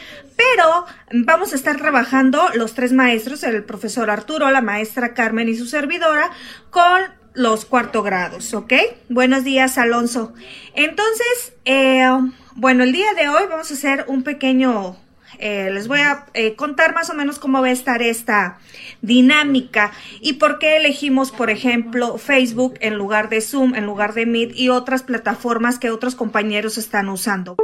pero 0.44 0.86
vamos 1.12 1.54
a 1.54 1.56
estar 1.56 1.78
trabajando 1.78 2.50
los 2.56 2.74
tres 2.74 2.94
maestros, 2.94 3.44
el 3.44 3.64
profesor 3.64 4.10
Arturo, 4.10 4.50
la 4.52 4.62
maestra 4.62 5.14
Carmen 5.14 5.50
y 5.50 5.56
su 5.56 5.66
servidora, 5.66 6.32
con 6.70 7.02
los 7.34 7.66
cuarto 7.66 8.04
grados, 8.04 8.54
¿ok? 8.54 8.74
Buenos 9.10 9.44
días, 9.44 9.78
Alonso. 9.78 10.34
Entonces, 10.76 11.54
eh, 11.66 12.08
bueno, 12.56 12.84
el 12.84 12.92
día 12.92 13.14
de 13.14 13.30
hoy 13.30 13.44
vamos 13.50 13.72
a 13.72 13.74
hacer 13.74 14.06
un 14.08 14.24
pequeño, 14.24 14.98
eh, 15.40 15.70
les 15.72 15.88
voy 15.88 16.00
a 16.00 16.26
eh, 16.34 16.56
contar 16.56 16.94
más 16.94 17.10
o 17.10 17.14
menos 17.14 17.40
cómo 17.40 17.62
va 17.62 17.68
a 17.68 17.72
estar 17.72 18.02
esta 18.02 18.60
dinámica 19.02 19.92
y 20.22 20.34
por 20.34 20.60
qué 20.60 20.78
elegimos, 20.78 21.32
por 21.32 21.50
ejemplo, 21.50 22.18
Facebook 22.18 22.76
en 22.82 22.96
lugar 22.96 23.30
de 23.30 23.42
Zoom, 23.42 23.76
en 23.76 23.86
lugar 23.86 24.14
de 24.14 24.26
Meet 24.26 24.56
y 24.56 24.70
otras 24.70 25.04
plataformas 25.04 25.80
que 25.80 25.90
otros 25.90 26.16
compañeros 26.16 26.78
están 26.78 27.10
usando. 27.10 27.56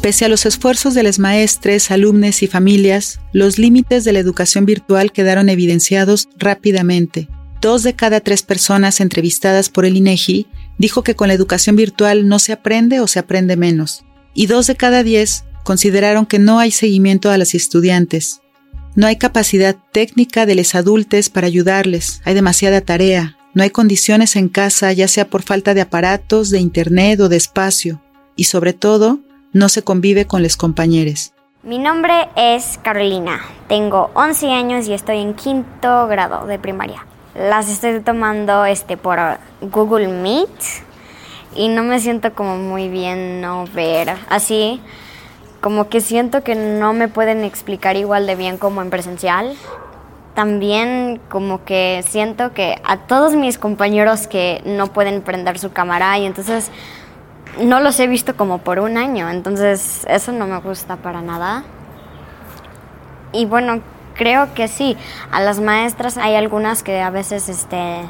Pese 0.00 0.24
a 0.24 0.28
los 0.28 0.46
esfuerzos 0.46 0.94
de 0.94 1.02
los 1.02 1.18
maestres, 1.18 1.90
alumnos 1.90 2.42
y 2.44 2.46
familias, 2.46 3.20
los 3.32 3.58
límites 3.58 4.04
de 4.04 4.12
la 4.12 4.20
educación 4.20 4.64
virtual 4.64 5.10
quedaron 5.10 5.48
evidenciados 5.48 6.28
rápidamente. 6.38 7.28
Dos 7.60 7.82
de 7.82 7.94
cada 7.94 8.20
tres 8.20 8.42
personas 8.42 9.00
entrevistadas 9.00 9.68
por 9.68 9.84
el 9.84 9.96
INEGI 9.96 10.46
dijo 10.78 11.02
que 11.02 11.16
con 11.16 11.26
la 11.26 11.34
educación 11.34 11.74
virtual 11.74 12.28
no 12.28 12.38
se 12.38 12.52
aprende 12.52 13.00
o 13.00 13.08
se 13.08 13.18
aprende 13.18 13.56
menos. 13.56 14.04
Y 14.34 14.46
dos 14.46 14.68
de 14.68 14.76
cada 14.76 15.02
diez 15.02 15.44
consideraron 15.64 16.26
que 16.26 16.38
no 16.38 16.60
hay 16.60 16.70
seguimiento 16.70 17.32
a 17.32 17.38
los 17.38 17.54
estudiantes. 17.54 18.40
No 18.94 19.08
hay 19.08 19.16
capacidad 19.16 19.76
técnica 19.92 20.46
de 20.46 20.54
los 20.54 20.76
adultos 20.76 21.28
para 21.28 21.48
ayudarles, 21.48 22.20
hay 22.24 22.34
demasiada 22.34 22.80
tarea, 22.80 23.36
no 23.52 23.64
hay 23.64 23.70
condiciones 23.70 24.36
en 24.36 24.48
casa, 24.48 24.92
ya 24.92 25.08
sea 25.08 25.28
por 25.28 25.42
falta 25.42 25.74
de 25.74 25.80
aparatos, 25.80 26.50
de 26.50 26.60
internet 26.60 27.18
o 27.18 27.28
de 27.28 27.36
espacio, 27.36 28.00
y 28.36 28.44
sobre 28.44 28.72
todo, 28.72 29.20
no 29.52 29.68
se 29.68 29.82
convive 29.82 30.26
con 30.26 30.42
los 30.42 30.56
compañeros. 30.56 31.32
Mi 31.62 31.78
nombre 31.78 32.28
es 32.36 32.78
Carolina, 32.82 33.40
tengo 33.66 34.10
11 34.14 34.52
años 34.52 34.86
y 34.86 34.94
estoy 34.94 35.18
en 35.18 35.34
quinto 35.34 36.06
grado 36.06 36.46
de 36.46 36.58
primaria. 36.58 37.04
Las 37.34 37.68
estoy 37.68 38.00
tomando 38.00 38.64
este, 38.64 38.96
por 38.96 39.18
Google 39.60 40.08
Meet 40.08 40.48
y 41.54 41.68
no 41.68 41.82
me 41.82 42.00
siento 42.00 42.32
como 42.34 42.56
muy 42.56 42.88
bien 42.88 43.40
no 43.40 43.66
ver 43.74 44.14
así. 44.28 44.80
Como 45.60 45.88
que 45.88 46.00
siento 46.00 46.44
que 46.44 46.54
no 46.54 46.92
me 46.92 47.08
pueden 47.08 47.42
explicar 47.42 47.96
igual 47.96 48.26
de 48.26 48.36
bien 48.36 48.58
como 48.58 48.80
en 48.80 48.90
presencial. 48.90 49.56
También 50.34 51.20
como 51.28 51.64
que 51.64 52.04
siento 52.06 52.52
que 52.52 52.80
a 52.84 52.98
todos 52.98 53.34
mis 53.34 53.58
compañeros 53.58 54.28
que 54.28 54.62
no 54.64 54.86
pueden 54.92 55.20
prender 55.22 55.58
su 55.58 55.72
cámara 55.72 56.16
y 56.18 56.26
entonces 56.26 56.70
no 57.60 57.80
los 57.80 57.98
he 58.00 58.06
visto 58.06 58.36
como 58.36 58.58
por 58.58 58.78
un 58.78 58.96
año, 58.96 59.28
entonces 59.30 60.04
eso 60.08 60.32
no 60.32 60.46
me 60.46 60.58
gusta 60.60 60.96
para 60.96 61.22
nada. 61.22 61.64
Y 63.32 63.46
bueno, 63.46 63.80
creo 64.14 64.52
que 64.54 64.68
sí, 64.68 64.96
a 65.30 65.40
las 65.40 65.60
maestras 65.60 66.16
hay 66.18 66.34
algunas 66.34 66.82
que 66.82 67.00
a 67.00 67.10
veces 67.10 67.48
este 67.48 68.02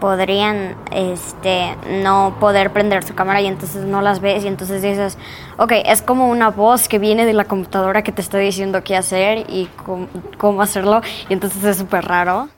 podrían 0.00 0.76
este 0.92 1.76
no 2.02 2.36
poder 2.38 2.70
prender 2.72 3.04
su 3.04 3.14
cámara 3.14 3.40
y 3.40 3.46
entonces 3.46 3.84
no 3.84 4.02
las 4.02 4.20
ves 4.20 4.44
y 4.44 4.48
entonces 4.48 4.82
dices, 4.82 5.16
ok, 5.56 5.72
es 5.86 6.02
como 6.02 6.28
una 6.28 6.50
voz 6.50 6.88
que 6.88 6.98
viene 6.98 7.24
de 7.24 7.32
la 7.32 7.44
computadora 7.44 8.02
que 8.02 8.12
te 8.12 8.20
está 8.20 8.38
diciendo 8.38 8.82
qué 8.84 8.96
hacer 8.96 9.46
y 9.48 9.66
cómo, 9.84 10.08
cómo 10.36 10.62
hacerlo 10.62 11.00
y 11.28 11.32
entonces 11.32 11.64
es 11.64 11.78
súper 11.78 12.04
raro. 12.04 12.48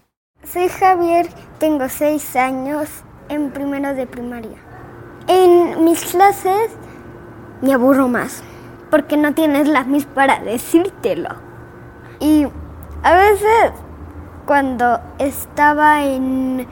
Soy 0.42 0.68
Javier, 0.68 1.28
tengo 1.58 1.88
seis 1.88 2.34
años 2.36 2.88
en 3.28 3.50
primero 3.50 3.94
de 3.94 4.06
primaria. 4.06 4.65
En 5.28 5.84
mis 5.84 6.04
clases 6.04 6.70
me 7.60 7.74
aburro 7.74 8.08
más 8.08 8.42
porque 8.90 9.16
no 9.16 9.34
tienes 9.34 9.68
la 9.68 9.84
mis 9.84 10.06
para 10.06 10.38
decírtelo. 10.40 11.30
Y 12.20 12.46
a 13.02 13.14
veces 13.14 13.72
cuando 14.46 15.00
estaba 15.18 16.04
en 16.04 16.66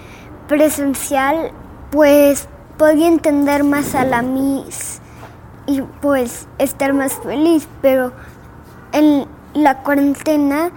presencial, 0.47 1.51
pues 1.91 2.49
podía 2.79 3.09
entender 3.09 3.65
más 3.65 3.95
a 3.95 4.05
la 4.05 4.23
Miss 4.23 5.01
y 5.67 5.83
pues 6.01 6.47
estar 6.59 6.93
más 6.93 7.15
feliz, 7.15 7.69
pero 7.83 8.13
en 8.93 9.27
la 9.55 9.83
cuarentena 9.83 10.71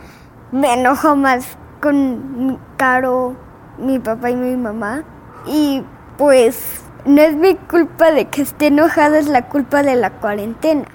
me 0.51 0.73
enojo 0.73 1.15
más 1.15 1.57
con 1.81 2.59
Caro 2.77 3.35
mi 3.77 3.99
papá 3.99 4.31
y 4.31 4.35
mi 4.35 4.55
mamá. 4.55 5.03
Y 5.45 5.83
pues 6.17 6.83
no 7.05 7.21
es 7.21 7.35
mi 7.35 7.55
culpa 7.55 8.11
de 8.11 8.27
que 8.29 8.41
esté 8.41 8.67
enojada, 8.67 9.19
es 9.19 9.27
la 9.27 9.47
culpa 9.49 9.83
de 9.83 9.95
la 9.95 10.11
cuarentena. 10.19 10.85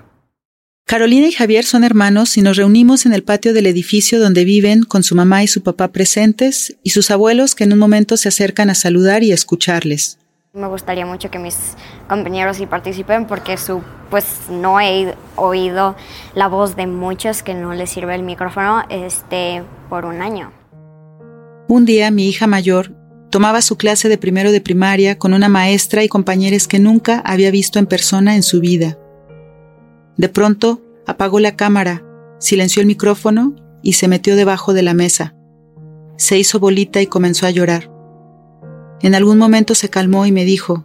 Carolina 0.87 1.27
y 1.27 1.33
Javier 1.33 1.65
son 1.65 1.85
hermanos 1.85 2.37
y 2.37 2.43
nos 2.43 2.57
reunimos 2.57 3.07
en 3.07 3.15
el 3.15 3.23
patio 3.23 3.55
del 3.55 3.67
edificio 3.67 4.21
donde 4.21 4.45
viven 4.45 4.83
con 4.83 5.03
su 5.03 5.15
mamá 5.15 5.43
y 5.43 5.47
su 5.47 5.63
papá 5.63 5.89
presentes 5.89 6.77
y 6.83 6.91
sus 6.91 7.11
abuelos 7.11 7.55
que 7.55 7.65
en 7.65 7.73
un 7.73 7.79
momento 7.79 8.17
se 8.17 8.29
acercan 8.29 8.69
a 8.69 8.75
saludar 8.75 9.23
y 9.23 9.31
a 9.31 9.35
escucharles. 9.35 10.19
Me 10.53 10.67
gustaría 10.67 11.07
mucho 11.07 11.31
que 11.31 11.39
mis 11.39 11.57
compañeros 12.09 12.59
sí 12.59 12.67
participen 12.67 13.27
porque 13.27 13.57
su, 13.57 13.81
pues 14.11 14.27
no 14.51 14.79
he 14.81 15.15
oído 15.37 15.97
la 16.35 16.49
voz 16.49 16.77
de 16.77 16.87
muchos 16.87 17.43
que 17.43 17.55
no 17.55 17.73
les 17.73 17.89
sirve 17.89 18.15
el 18.15 18.23
micrófono 18.23 18.83
este, 18.91 19.63
por 19.89 20.05
un 20.05 20.21
año. 20.21 20.53
Un 21.69 21.87
día 21.87 22.11
mi 22.11 22.29
hija 22.29 22.47
mayor 22.47 22.93
tomaba 23.33 23.63
su 23.63 23.79
clase 23.79 24.11
de 24.11 24.19
primero 24.19 24.53
de 24.53 24.61
primaria 24.61 25.19
con 25.19 25.33
una 25.33 25.49
maestra 25.49 26.05
y 26.05 26.09
compañeros 26.09 26.69
que 26.69 26.79
nunca 26.79 27.21
había 27.25 27.51
visto 27.51 27.79
en 27.79 27.87
persona 27.87 28.37
en 28.37 28.43
su 28.43 28.61
vida. 28.61 28.99
De 30.19 30.29
pronto 30.29 30.83
apagó 31.07 31.41
la 31.41 31.57
cámara, 31.57 32.05
silenció 32.39 32.83
el 32.83 32.87
micrófono 32.87 33.57
y 33.83 33.95
se 33.95 34.07
metió 34.07 34.37
debajo 34.37 34.75
de 34.75 34.83
la 34.83 34.93
mesa. 34.93 35.35
Se 36.19 36.39
hizo 36.39 36.61
bolita 36.61 37.01
y 37.01 37.07
comenzó 37.07 37.47
a 37.47 37.51
llorar. 37.51 37.91
En 39.01 39.15
algún 39.15 39.39
momento 39.39 39.75
se 39.75 39.89
calmó 39.89 40.27
y 40.27 40.31
me 40.31 40.45
dijo, 40.45 40.85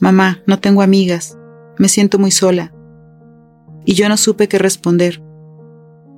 Mamá, 0.00 0.42
no 0.44 0.58
tengo 0.58 0.82
amigas, 0.82 1.38
me 1.78 1.88
siento 1.88 2.18
muy 2.18 2.32
sola. 2.32 2.74
Y 3.84 3.94
yo 3.94 4.08
no 4.08 4.16
supe 4.16 4.48
qué 4.48 4.58
responder. 4.58 5.22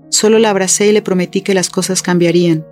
Solo 0.09 0.39
la 0.39 0.49
abracé 0.49 0.89
y 0.89 0.93
le 0.93 1.03
prometí 1.03 1.43
que 1.43 1.53
las 1.53 1.69
cosas 1.69 2.01
cambiarían. 2.01 2.65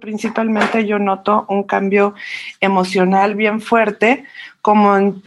Principalmente 0.00 0.86
yo 0.86 0.98
noto 0.98 1.46
un 1.48 1.64
cambio 1.64 2.14
emocional 2.60 3.34
bien 3.34 3.60
fuerte, 3.60 4.24
como 4.62 4.96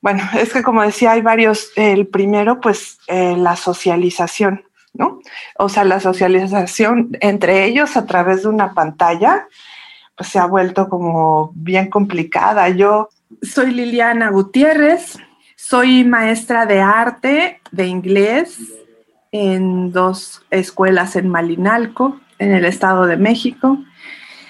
bueno, 0.00 0.22
es 0.38 0.52
que 0.52 0.62
como 0.62 0.82
decía, 0.82 1.12
hay 1.12 1.22
varios. 1.22 1.70
El 1.76 2.06
primero, 2.06 2.60
pues 2.60 2.98
eh, 3.08 3.36
la 3.36 3.56
socialización. 3.56 4.64
¿no? 4.94 5.18
O 5.58 5.68
sea, 5.68 5.84
la 5.84 6.00
socialización 6.00 7.10
entre 7.20 7.64
ellos 7.64 7.96
a 7.96 8.06
través 8.06 8.42
de 8.42 8.48
una 8.48 8.74
pantalla, 8.74 9.48
pues 10.16 10.30
se 10.30 10.38
ha 10.38 10.46
vuelto 10.46 10.88
como 10.88 11.52
bien 11.54 11.90
complicada. 11.90 12.68
Yo 12.70 13.08
soy 13.42 13.72
Liliana 13.72 14.30
Gutiérrez, 14.30 15.18
soy 15.56 16.04
maestra 16.04 16.66
de 16.66 16.80
arte, 16.80 17.60
de 17.72 17.86
inglés, 17.86 18.58
en 19.32 19.90
dos 19.90 20.42
escuelas 20.50 21.16
en 21.16 21.28
Malinalco, 21.28 22.20
en 22.38 22.52
el 22.52 22.64
Estado 22.64 23.06
de 23.06 23.16
México. 23.16 23.78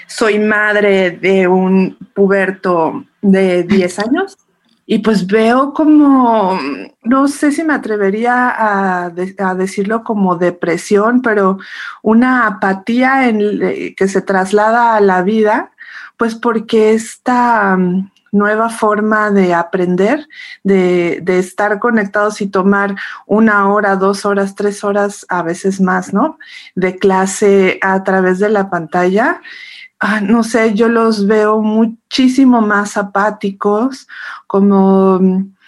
Soy 0.07 0.39
madre 0.39 1.11
de 1.13 1.49
un 1.49 1.97
puberto 2.15 3.05
de 3.23 3.63
10 3.65 3.99
años 4.01 4.37
y 4.87 4.99
pues 4.99 5.27
veo 5.27 5.73
como, 5.73 6.59
no 7.03 7.29
sé 7.29 7.53
si 7.53 7.65
me 7.65 7.73
atrevería 7.73 9.07
a, 9.07 9.11
decirlo 9.57 10.05
como 10.05 10.37
depresión, 10.37 11.23
pero 11.23 11.59
una 12.03 12.47
apatía 12.47 13.29
eh, 13.29 13.95
que 13.97 14.09
se 14.09 14.21
traslada 14.21 14.95
a 14.95 15.01
la 15.01 15.23
vida, 15.23 15.71
pues 16.19 16.35
porque 16.35 16.93
esta 16.93 17.79
nueva 18.35 18.69
forma 18.69 19.31
de 19.31 19.55
aprender, 19.55 20.29
de, 20.63 21.21
de, 21.23 21.39
estar 21.39 21.79
conectados 21.79 22.41
y 22.41 22.49
tomar 22.49 22.97
una 23.27 23.73
hora, 23.73 23.97
dos 23.97 24.25
horas, 24.25 24.55
tres 24.55 24.85
horas, 24.85 25.25
a 25.29 25.43
veces 25.43 25.81
más, 25.81 26.13
¿no? 26.13 26.39
De 26.75 26.97
clase 26.97 27.79
a 27.81 28.03
través 28.05 28.39
de 28.39 28.51
la 28.51 28.69
pantalla, 28.69 29.41
Ah, 30.07 30.21
no 30.21 30.43
sé, 30.43 30.75
yo 30.75 30.91
los 30.91 31.27
veo 31.27 31.63
muchísimo 31.63 32.61
más 32.61 32.99
apáticos, 32.99 34.07
como 34.47 35.19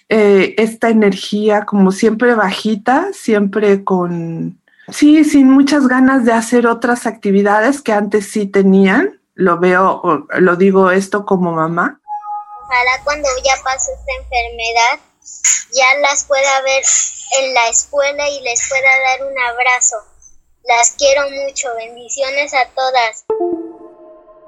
eh, 0.09 0.53
esta 0.59 0.89
energía, 0.89 1.65
como 1.65 1.91
siempre 1.91 2.35
bajita, 2.35 3.07
siempre 3.13 3.83
con, 3.83 4.59
sí, 4.89 5.23
sin 5.23 5.49
muchas 5.49 5.87
ganas 5.87 6.23
de 6.23 6.33
hacer 6.33 6.67
otras 6.67 7.07
actividades 7.07 7.81
que 7.81 7.93
antes 7.93 8.27
sí 8.27 8.45
tenían. 8.45 9.19
Lo 9.33 9.57
veo, 9.59 10.27
lo 10.37 10.55
digo 10.55 10.91
esto 10.91 11.25
como 11.25 11.53
mamá. 11.53 11.99
Ojalá 12.67 13.01
cuando 13.05 13.29
ya 13.45 13.55
pase 13.63 13.93
esta 13.93 14.11
enfermedad, 14.19 14.99
ya 15.71 15.99
las 16.01 16.25
pueda 16.25 16.61
ver 16.63 16.83
en 17.39 17.53
la 17.53 17.69
escuela 17.69 18.29
y 18.29 18.41
les 18.41 18.67
pueda 18.67 18.99
dar 19.03 19.25
un 19.25 19.39
abrazo. 19.39 19.95
Las 20.67 20.91
quiero 20.97 21.21
mucho. 21.29 21.69
Bendiciones 21.77 22.53
a 22.53 22.67
todas. 22.75 23.25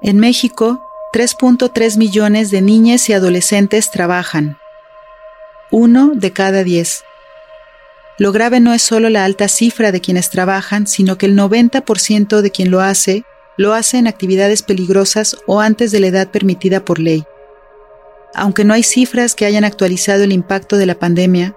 En 0.02 0.18
México, 0.18 0.86
3.3 1.14 1.96
millones 1.96 2.50
de 2.50 2.60
niñas 2.60 3.08
y 3.08 3.14
adolescentes 3.14 3.90
trabajan. 3.90 4.58
Uno 5.70 6.10
de 6.14 6.32
cada 6.34 6.62
diez. 6.62 7.04
Lo 8.18 8.32
grave 8.32 8.60
no 8.60 8.74
es 8.74 8.82
solo 8.82 9.08
la 9.08 9.24
alta 9.24 9.48
cifra 9.48 9.92
de 9.92 10.02
quienes 10.02 10.28
trabajan, 10.28 10.86
sino 10.86 11.16
que 11.16 11.24
el 11.24 11.38
90% 11.38 12.42
de 12.42 12.50
quien 12.50 12.70
lo 12.70 12.80
hace, 12.80 13.24
lo 13.56 13.72
hace 13.72 13.96
en 13.96 14.08
actividades 14.08 14.62
peligrosas 14.62 15.38
o 15.46 15.60
antes 15.60 15.90
de 15.90 16.00
la 16.00 16.08
edad 16.08 16.28
permitida 16.28 16.84
por 16.84 16.98
ley. 16.98 17.24
Aunque 18.34 18.64
no 18.64 18.74
hay 18.74 18.82
cifras 18.82 19.34
que 19.34 19.46
hayan 19.46 19.64
actualizado 19.64 20.24
el 20.24 20.32
impacto 20.32 20.76
de 20.76 20.86
la 20.86 20.98
pandemia, 20.98 21.56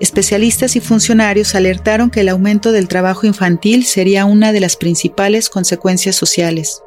especialistas 0.00 0.76
y 0.76 0.80
funcionarios 0.80 1.54
alertaron 1.54 2.10
que 2.10 2.20
el 2.20 2.28
aumento 2.28 2.72
del 2.72 2.88
trabajo 2.88 3.26
infantil 3.26 3.84
sería 3.84 4.24
una 4.24 4.52
de 4.52 4.60
las 4.60 4.76
principales 4.76 5.48
consecuencias 5.48 6.16
sociales 6.16 6.82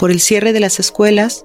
por 0.00 0.10
el 0.10 0.20
cierre 0.20 0.54
de 0.54 0.60
las 0.60 0.80
escuelas 0.80 1.44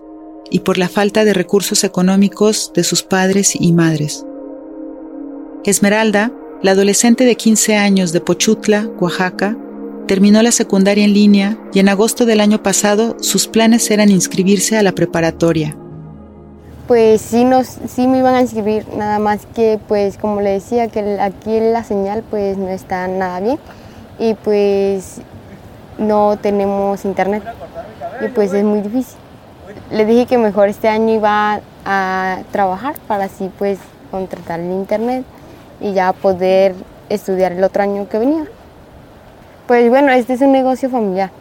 y 0.50 0.60
por 0.62 0.78
la 0.78 0.88
falta 0.88 1.26
de 1.26 1.34
recursos 1.34 1.84
económicos 1.84 2.72
de 2.74 2.86
sus 2.86 3.04
padres 3.04 3.54
y 3.60 3.74
madres. 3.74 4.26
Esmeralda, 5.66 6.32
la 6.64 6.72
adolescente 6.72 7.26
de 7.26 7.36
15 7.36 7.76
años 7.76 8.14
de 8.14 8.22
Pochutla, 8.22 8.90
Oaxaca, 9.00 9.58
terminó 10.08 10.42
la 10.42 10.54
secundaria 10.54 11.04
en 11.04 11.14
línea 11.14 11.60
y 11.74 11.80
en 11.80 11.90
agosto 11.90 12.26
del 12.26 12.40
año 12.40 12.64
pasado 12.64 13.18
sus 13.20 13.48
planes 13.48 13.92
eran 13.92 14.10
inscribirse 14.10 14.78
a 14.78 14.84
la 14.84 14.94
preparatoria. 14.94 15.78
Pues 16.88 17.22
sí, 17.22 17.46
nos, 17.46 17.66
sí 17.66 18.06
me 18.06 18.20
iban 18.20 18.36
a 18.36 18.42
inscribir, 18.42 18.86
nada 18.96 19.18
más 19.18 19.48
que 19.56 19.80
pues 19.88 20.20
como 20.20 20.42
le 20.42 20.52
decía 20.52 20.88
que 20.88 21.20
aquí 21.20 21.60
la 21.60 21.84
señal 21.84 22.24
pues 22.30 22.58
no 22.58 22.68
está 22.68 23.08
nada 23.08 23.40
bien 23.40 23.58
y 24.20 24.36
pues 24.36 25.20
no 25.98 26.38
tenemos 26.38 27.04
internet 27.04 27.42
y 28.22 28.28
pues 28.28 28.54
es 28.54 28.64
muy 28.64 28.82
difícil. 28.82 29.18
Le 29.92 30.06
dije 30.06 30.28
que 30.28 30.38
mejor 30.38 30.70
este 30.70 30.88
año 30.88 31.16
iba 31.16 31.62
a 31.86 32.40
trabajar 32.52 32.96
para 33.08 33.26
así 33.26 33.50
pues 33.58 33.80
contratar 34.12 34.60
el 34.60 34.72
internet 34.72 35.26
y 35.82 35.94
ya 35.94 36.14
poder 36.14 36.76
estudiar 37.10 37.54
el 37.54 37.64
otro 37.64 37.82
año 37.82 38.08
que 38.08 38.20
venía. 38.20 38.46
Pues 39.66 39.90
bueno, 39.90 40.12
este 40.12 40.34
es 40.34 40.42
un 40.42 40.52
negocio 40.52 40.92
familiar. 40.92 41.32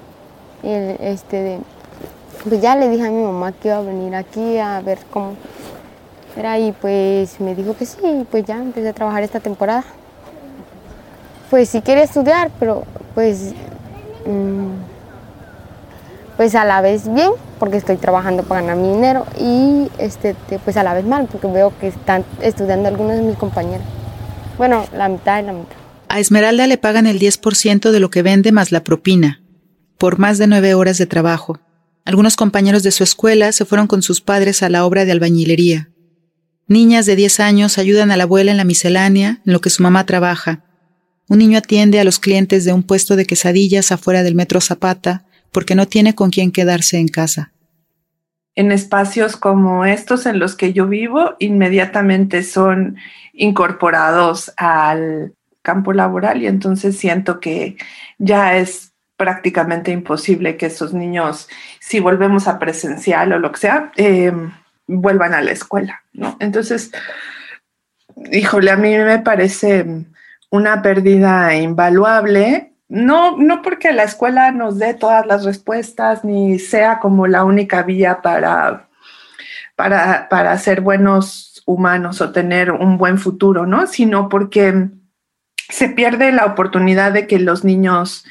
Este 0.63 1.59
pues 2.49 2.61
ya 2.61 2.77
le 2.77 2.89
dije 2.89 3.07
a 3.07 3.11
mi 3.11 3.23
mamá 3.23 3.53
que 3.53 3.69
iba 3.69 3.79
a 3.79 3.83
venir 3.83 4.15
aquí 4.15 4.59
a 4.59 4.81
ver 4.81 4.99
cómo 5.11 5.37
era 6.37 6.59
y 6.59 6.73
pues 6.73 7.41
me 7.41 7.55
dijo 7.55 7.77
que 7.77 7.87
sí, 7.87 8.27
pues 8.31 8.45
ya 8.45 8.57
empecé 8.57 8.89
a 8.89 8.93
trabajar 8.93 9.23
esta 9.23 9.41
temporada. 9.41 9.85
Pues 11.51 11.69
sí 11.69 11.81
quería 11.81 12.05
estudiar, 12.05 12.51
pero 12.59 12.85
pues 13.15 13.53
mm, 14.27 14.73
pues 16.37 16.55
a 16.55 16.65
la 16.65 16.81
vez 16.81 17.13
bien, 17.13 17.31
porque 17.59 17.77
estoy 17.77 17.97
trabajando 17.97 18.43
para 18.43 18.61
ganar 18.63 18.77
mi 18.77 18.93
dinero 18.93 19.25
y 19.39 19.89
este, 19.99 20.35
pues 20.65 20.77
a 20.77 20.83
la 20.83 20.95
vez 20.95 21.05
mal, 21.05 21.29
porque 21.31 21.47
veo 21.47 21.73
que 21.79 21.89
están 21.89 22.25
estudiando 22.41 22.89
algunos 22.89 23.17
de 23.17 23.23
mis 23.23 23.37
compañeros. 23.37 23.87
Bueno, 24.59 24.85
la 24.97 25.09
mitad 25.09 25.41
y 25.43 25.47
la 25.47 25.53
mitad. 25.53 25.77
A 26.09 26.19
Esmeralda 26.19 26.67
le 26.67 26.79
pagan 26.79 27.07
el 27.07 27.19
10% 27.19 27.91
de 27.91 28.01
lo 28.01 28.11
que 28.11 28.23
vende 28.23 28.53
más 28.53 28.73
la 28.73 28.83
propina, 28.83 29.41
por 29.99 30.19
más 30.19 30.39
de 30.39 30.47
nueve 30.47 30.75
horas 30.75 30.99
de 30.99 31.07
trabajo. 31.07 31.59
Algunos 32.05 32.37
compañeros 32.37 32.83
de 32.83 32.91
su 32.91 33.03
escuela 33.03 33.51
se 33.53 33.65
fueron 33.65 33.87
con 33.87 34.03
sus 34.03 34.21
padres 34.21 34.63
a 34.63 34.69
la 34.69 34.85
obra 34.85 35.05
de 35.05 35.13
albañilería. 35.13 35.89
Niñas 36.67 37.07
de 37.07 37.17
10 37.17 37.41
años 37.41 37.79
ayudan 37.79 38.11
a 38.11 38.17
la 38.17 38.25
abuela 38.25 38.51
en 38.51 38.59
la 38.59 38.65
miscelánea, 38.65 39.41
en 39.45 39.53
lo 39.53 39.61
que 39.61 39.71
su 39.71 39.83
mamá 39.83 40.05
trabaja. 40.05 40.65
Un 41.29 41.39
niño 41.39 41.59
atiende 41.59 42.01
a 42.01 42.05
los 42.05 42.19
clientes 42.19 42.65
de 42.65 42.73
un 42.73 42.83
puesto 42.83 43.17
de 43.17 43.25
quesadillas 43.25 43.91
afuera 43.93 44.23
del 44.23 44.35
metro 44.35 44.61
Zapata, 44.61 45.25
porque 45.51 45.75
no 45.75 45.87
tiene 45.87 46.15
con 46.15 46.31
quién 46.31 46.53
quedarse 46.53 46.99
en 46.99 47.09
casa. 47.09 47.53
En 48.55 48.71
espacios 48.71 49.37
como 49.37 49.85
estos 49.85 50.27
en 50.27 50.39
los 50.39 50.55
que 50.57 50.73
yo 50.73 50.87
vivo, 50.87 51.35
inmediatamente 51.39 52.43
son 52.43 52.97
incorporados 53.33 54.53
al 54.57 55.35
campo 55.63 55.93
laboral 55.93 56.43
y 56.43 56.47
entonces 56.47 56.97
siento 56.97 57.41
que 57.41 57.77
ya 58.19 58.57
es 58.57 58.94
prácticamente 59.17 59.91
imposible 59.91 60.57
que 60.57 60.67
estos 60.67 60.93
niños, 60.93 61.49
si 61.81 62.01
volvemos 62.01 62.49
a 62.49 62.59
presencial 62.59 63.33
o 63.33 63.39
lo 63.39 63.53
que 63.53 63.61
sea, 63.61 63.93
em, 63.97 64.53
vuelvan 64.87 65.35
a 65.35 65.43
la 65.43 65.53
escuela, 65.53 66.03
¿no? 66.13 66.37
Entonces, 66.41 66.91
híjole, 68.33 68.71
a 68.71 68.77
mí 68.77 68.97
me 68.97 69.19
parece 69.21 69.87
una 70.51 70.83
pérdida 70.83 71.55
invaluable 71.55 72.75
no, 72.89 73.37
no 73.37 73.63
porque 73.63 73.93
la 73.93 74.05
escuela 74.05 74.53
nos 74.53 74.79
dé 74.79 74.95
todas 74.95 75.27
las 75.27 75.45
respuestas 75.45 76.25
ni 76.25 76.59
sea 76.59 77.01
como 77.01 77.27
la 77.27 77.45
única 77.45 77.83
vía 77.83 78.21
para, 78.23 78.89
para, 79.75 80.29
para 80.29 80.57
ser 80.59 80.81
buenos 80.81 81.63
humanos 81.67 82.21
o 82.21 82.31
tener 82.31 82.71
un 82.71 82.99
buen 82.99 83.19
futuro, 83.19 83.67
¿no? 83.67 83.87
Sino 83.87 84.29
porque 84.29 84.91
se 85.69 85.89
pierde 85.89 86.31
la 86.31 86.45
oportunidad 86.45 87.13
de 87.13 87.27
que 87.27 87.39
los 87.39 87.65
niños 87.65 88.25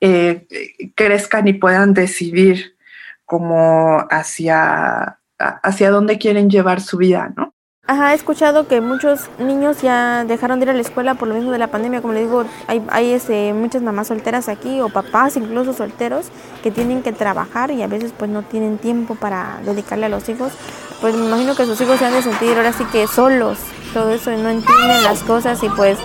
eh, 0.00 0.46
crezcan 0.94 1.48
y 1.48 1.54
puedan 1.54 1.94
decidir 1.94 2.76
como 3.24 4.06
hacia, 4.10 5.18
hacia 5.38 5.90
dónde 5.90 6.18
quieren 6.18 6.50
llevar 6.50 6.80
su 6.80 6.96
vida, 6.96 7.32
¿no? 7.36 7.54
Ajá, 7.90 8.12
he 8.12 8.14
escuchado 8.14 8.68
que 8.68 8.80
muchos 8.80 9.28
niños 9.40 9.82
ya 9.82 10.24
dejaron 10.24 10.60
de 10.60 10.66
ir 10.66 10.70
a 10.70 10.74
la 10.74 10.80
escuela 10.80 11.16
por 11.16 11.26
lo 11.26 11.34
mismo 11.34 11.50
de 11.50 11.58
la 11.58 11.72
pandemia. 11.72 12.00
Como 12.00 12.12
le 12.12 12.20
digo, 12.20 12.44
hay, 12.68 12.80
hay 12.88 13.10
este, 13.10 13.52
muchas 13.52 13.82
mamás 13.82 14.06
solteras 14.06 14.48
aquí 14.48 14.80
o 14.80 14.90
papás 14.90 15.36
incluso 15.36 15.72
solteros 15.72 16.26
que 16.62 16.70
tienen 16.70 17.02
que 17.02 17.10
trabajar 17.12 17.72
y 17.72 17.82
a 17.82 17.88
veces 17.88 18.14
pues 18.16 18.30
no 18.30 18.42
tienen 18.42 18.78
tiempo 18.78 19.16
para 19.16 19.58
dedicarle 19.64 20.06
a 20.06 20.08
los 20.08 20.28
hijos. 20.28 20.52
Pues 21.00 21.16
me 21.16 21.26
imagino 21.26 21.56
que 21.56 21.66
sus 21.66 21.80
hijos 21.80 21.98
se 21.98 22.04
han 22.04 22.12
de 22.12 22.22
sentir 22.22 22.56
ahora 22.56 22.72
sí 22.72 22.84
que 22.92 23.08
solos, 23.08 23.58
todo 23.92 24.10
eso, 24.10 24.30
y 24.30 24.36
no 24.36 24.50
entienden 24.50 25.02
las 25.02 25.24
cosas 25.24 25.60
y 25.64 25.68
pues 25.70 25.98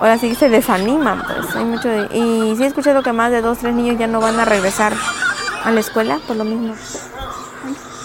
ahora 0.00 0.18
sí 0.18 0.34
se 0.34 0.48
desaniman. 0.48 1.22
Pues 1.22 1.54
hay 1.54 1.64
mucho 1.64 1.88
y 2.12 2.56
sí 2.56 2.64
he 2.64 2.66
escuchado 2.66 3.02
que 3.02 3.12
más 3.12 3.30
de 3.30 3.42
dos, 3.42 3.58
tres 3.58 3.74
niños 3.74 3.98
ya 3.98 4.06
no 4.06 4.20
van 4.20 4.40
a 4.40 4.44
regresar 4.44 4.94
a 5.64 5.70
la 5.70 5.80
escuela 5.80 6.18
por 6.26 6.36
lo 6.36 6.44
mismo. 6.44 6.74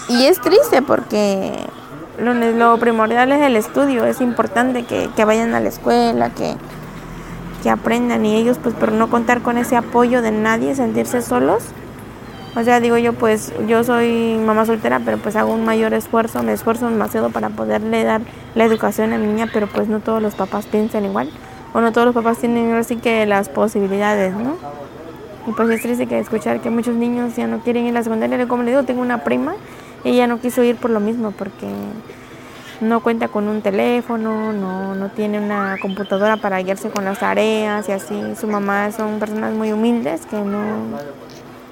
Y 0.08 0.26
es 0.26 0.40
triste 0.40 0.82
porque 0.82 1.52
lo, 2.18 2.78
primordial 2.78 3.32
es 3.32 3.42
el 3.42 3.56
estudio, 3.56 4.04
es 4.04 4.20
importante 4.20 4.84
que, 4.84 5.24
vayan 5.24 5.54
a 5.54 5.60
la 5.60 5.68
escuela, 5.68 6.30
que, 6.30 6.54
que, 7.62 7.70
aprendan 7.70 8.24
y 8.24 8.36
ellos 8.36 8.58
pues 8.62 8.74
por 8.74 8.92
no 8.92 9.10
contar 9.10 9.42
con 9.42 9.58
ese 9.58 9.76
apoyo 9.76 10.22
de 10.22 10.30
nadie, 10.30 10.74
sentirse 10.74 11.22
solos. 11.22 11.64
O 12.54 12.62
sea, 12.62 12.80
digo 12.80 12.96
yo 12.96 13.12
pues 13.12 13.52
yo 13.66 13.84
soy 13.84 14.40
mamá 14.46 14.64
soltera, 14.64 15.00
pero 15.04 15.18
pues 15.18 15.36
hago 15.36 15.52
un 15.52 15.64
mayor 15.64 15.92
esfuerzo, 15.92 16.42
me 16.42 16.52
esfuerzo 16.52 16.88
demasiado 16.88 17.30
para 17.30 17.50
poderle 17.50 18.04
dar 18.04 18.22
la 18.54 18.64
educación 18.64 19.12
a 19.12 19.18
mi 19.18 19.26
niña, 19.26 19.50
pero 19.52 19.66
pues 19.66 19.88
no 19.88 20.00
todos 20.00 20.22
los 20.22 20.34
papás 20.34 20.64
piensan 20.66 21.04
igual, 21.04 21.30
o 21.76 21.80
no 21.80 21.92
todos 21.92 22.06
los 22.06 22.14
papás 22.14 22.38
tienen 22.38 22.72
así 22.74 22.96
que 22.96 23.26
las 23.26 23.48
posibilidades, 23.50 24.34
¿no? 24.34 24.56
Y 25.46 25.52
pues 25.52 25.68
es 25.68 25.82
triste 25.82 26.06
que 26.06 26.18
escuchar 26.18 26.60
que 26.60 26.70
muchos 26.70 26.94
niños 26.94 27.36
ya 27.36 27.46
no 27.46 27.60
quieren 27.60 27.84
ir 27.84 27.90
a 27.90 27.94
la 27.94 28.02
secundaria, 28.02 28.48
como 28.48 28.62
le 28.62 28.70
digo, 28.70 28.82
tengo 28.84 29.02
una 29.02 29.22
prima 29.22 29.54
ella 30.04 30.26
no 30.26 30.40
quiso 30.40 30.62
ir 30.62 30.76
por 30.76 30.90
lo 30.90 31.00
mismo, 31.00 31.32
porque 31.32 31.66
no 32.80 33.00
cuenta 33.00 33.28
con 33.28 33.48
un 33.48 33.62
teléfono, 33.62 34.52
no, 34.52 34.94
no 34.94 35.08
tiene 35.08 35.40
una 35.40 35.76
computadora 35.80 36.36
para 36.36 36.62
guiarse 36.62 36.90
con 36.90 37.04
las 37.04 37.18
tareas 37.18 37.88
y 37.88 37.92
así. 37.92 38.22
Su 38.38 38.46
mamá 38.46 38.92
son 38.92 39.18
personas 39.18 39.52
muy 39.52 39.72
humildes 39.72 40.24
que 40.26 40.36
no, 40.36 40.60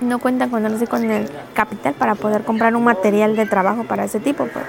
no 0.00 0.18
cuentan 0.18 0.50
con, 0.50 0.64
con 0.86 1.10
el 1.10 1.30
capital 1.52 1.94
para 1.94 2.14
poder 2.14 2.42
comprar 2.42 2.74
un 2.74 2.84
material 2.84 3.36
de 3.36 3.46
trabajo 3.46 3.84
para 3.84 4.04
ese 4.04 4.18
tipo. 4.18 4.46
Pues. 4.46 4.64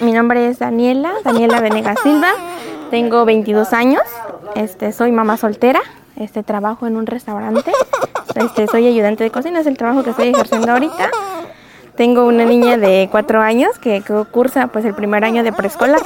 Mi 0.00 0.12
nombre 0.12 0.48
es 0.48 0.58
Daniela, 0.58 1.14
Daniela 1.24 1.60
Venegas 1.60 1.98
Silva, 2.02 2.32
tengo 2.92 3.24
22 3.24 3.72
años, 3.72 4.02
este, 4.54 4.92
soy 4.92 5.12
mamá 5.12 5.38
soltera, 5.38 5.80
este, 6.16 6.42
trabajo 6.42 6.86
en 6.86 6.96
un 6.96 7.06
restaurante, 7.06 7.72
este, 8.34 8.66
soy 8.66 8.86
ayudante 8.86 9.24
de 9.24 9.30
cocina, 9.30 9.60
es 9.60 9.66
el 9.66 9.78
trabajo 9.78 10.04
que 10.04 10.10
estoy 10.10 10.28
ejerciendo 10.28 10.70
ahorita. 10.70 11.10
Tengo 11.96 12.26
una 12.26 12.44
niña 12.44 12.76
de 12.76 13.08
cuatro 13.10 13.40
años 13.40 13.78
que 13.78 14.02
cursa 14.30 14.66
pues 14.66 14.84
el 14.84 14.94
primer 14.94 15.24
año 15.24 15.42
de 15.42 15.54
preescolar. 15.54 16.02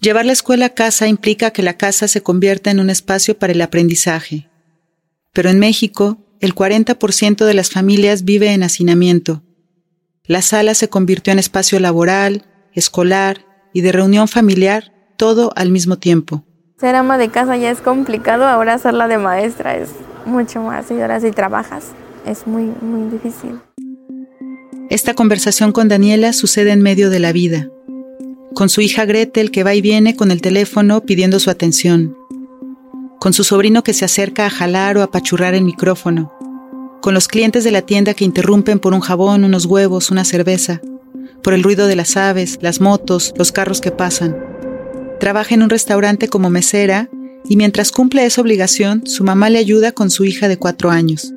Llevar 0.00 0.24
la 0.24 0.30
escuela 0.30 0.66
a 0.66 0.74
casa 0.74 1.08
implica 1.08 1.50
que 1.50 1.64
la 1.64 1.76
casa 1.76 2.06
se 2.06 2.22
convierta 2.22 2.70
en 2.70 2.78
un 2.78 2.90
espacio 2.90 3.36
para 3.36 3.52
el 3.52 3.60
aprendizaje. 3.60 4.48
Pero 5.32 5.50
en 5.50 5.58
México, 5.58 6.18
el 6.38 6.54
40% 6.54 7.44
de 7.44 7.54
las 7.54 7.70
familias 7.70 8.22
vive 8.22 8.52
en 8.52 8.62
hacinamiento. 8.62 9.42
La 10.22 10.42
sala 10.42 10.74
se 10.74 10.88
convirtió 10.88 11.32
en 11.32 11.40
espacio 11.40 11.80
laboral, 11.80 12.44
escolar 12.72 13.44
y 13.72 13.80
de 13.80 13.90
reunión 13.90 14.28
familiar, 14.28 14.92
todo 15.18 15.52
al 15.56 15.70
mismo 15.70 15.98
tiempo. 15.98 16.44
Ser 16.80 16.94
ama 16.94 17.18
de 17.18 17.28
casa 17.28 17.58
ya 17.58 17.70
es 17.70 17.80
complicado, 17.80 18.46
ahora 18.46 18.78
ser 18.78 18.94
la 18.94 19.08
de 19.08 19.18
maestra 19.18 19.76
es 19.76 19.90
mucho 20.24 20.62
más. 20.62 20.90
Y 20.90 20.98
ahora 21.00 21.20
si 21.20 21.32
trabajas 21.32 21.88
es 22.24 22.46
muy, 22.46 22.72
muy 22.80 23.10
difícil. 23.10 23.60
Esta 24.88 25.12
conversación 25.12 25.72
con 25.72 25.88
Daniela 25.88 26.32
sucede 26.32 26.70
en 26.70 26.80
medio 26.80 27.10
de 27.10 27.18
la 27.18 27.32
vida, 27.32 27.68
con 28.54 28.70
su 28.70 28.80
hija 28.80 29.04
Gretel 29.04 29.50
que 29.50 29.64
va 29.64 29.74
y 29.74 29.82
viene 29.82 30.16
con 30.16 30.30
el 30.30 30.40
teléfono 30.40 31.02
pidiendo 31.02 31.40
su 31.40 31.50
atención, 31.50 32.16
con 33.18 33.34
su 33.34 33.44
sobrino 33.44 33.82
que 33.82 33.92
se 33.92 34.06
acerca 34.06 34.46
a 34.46 34.50
jalar 34.50 34.96
o 34.96 35.02
apachurrar 35.02 35.54
el 35.54 35.64
micrófono, 35.64 36.32
con 37.02 37.12
los 37.12 37.28
clientes 37.28 37.64
de 37.64 37.72
la 37.72 37.82
tienda 37.82 38.14
que 38.14 38.24
interrumpen 38.24 38.78
por 38.78 38.94
un 38.94 39.00
jabón, 39.00 39.44
unos 39.44 39.66
huevos, 39.66 40.10
una 40.10 40.24
cerveza, 40.24 40.80
por 41.42 41.52
el 41.52 41.62
ruido 41.62 41.86
de 41.86 41.96
las 41.96 42.16
aves, 42.16 42.58
las 42.62 42.80
motos, 42.80 43.34
los 43.36 43.52
carros 43.52 43.80
que 43.80 43.90
pasan. 43.90 44.57
Trabaja 45.20 45.54
en 45.54 45.62
un 45.62 45.70
restaurante 45.70 46.28
como 46.28 46.48
mesera 46.48 47.08
y 47.48 47.56
mientras 47.56 47.90
cumple 47.90 48.24
esa 48.24 48.40
obligación, 48.40 49.06
su 49.06 49.24
mamá 49.24 49.50
le 49.50 49.58
ayuda 49.58 49.92
con 49.92 50.10
su 50.10 50.24
hija 50.24 50.48
de 50.48 50.58
cuatro 50.58 50.90
años. 50.90 51.32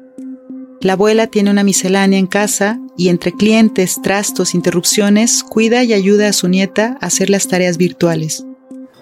La 0.82 0.94
abuela 0.94 1.28
tiene 1.28 1.52
una 1.52 1.64
miscelánea 1.64 2.20
en 2.20 2.28
casa 2.28 2.80
y 2.98 3.10
entre 3.10 3.32
clientes, 3.32 4.00
trastos, 4.02 4.54
interrupciones, 4.54 5.44
cuida 5.44 5.84
y 5.84 5.94
ayuda 5.94 6.28
a 6.30 6.34
su 6.34 6.48
nieta 6.48 6.98
a 7.02 7.08
hacer 7.08 7.30
las 7.30 7.48
tareas 7.48 7.78
virtuales. 7.78 8.46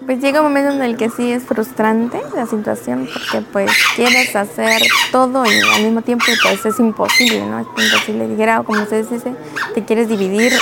Pues 0.06 0.20
llega 0.20 0.40
un 0.40 0.48
momento 0.48 0.72
en 0.72 0.82
el 0.82 0.96
que 0.96 1.10
sí 1.10 1.30
es 1.30 1.42
frustrante 1.42 2.20
la 2.34 2.46
situación 2.46 3.06
porque 3.12 3.46
pues 3.52 3.70
quieres 3.96 4.34
hacer 4.34 4.80
todo 5.12 5.44
y 5.44 5.60
al 5.76 5.84
mismo 5.84 6.02
tiempo 6.02 6.24
pues 6.42 6.64
es 6.64 6.80
imposible, 6.80 7.46
¿no? 7.46 7.60
Es 7.60 7.66
imposible. 7.66 8.28
Dijera, 8.28 8.62
como 8.62 8.82
ustedes 8.82 9.10
dicen, 9.10 9.36
te 9.74 9.84
quieres 9.84 10.08
dividir 10.08 10.52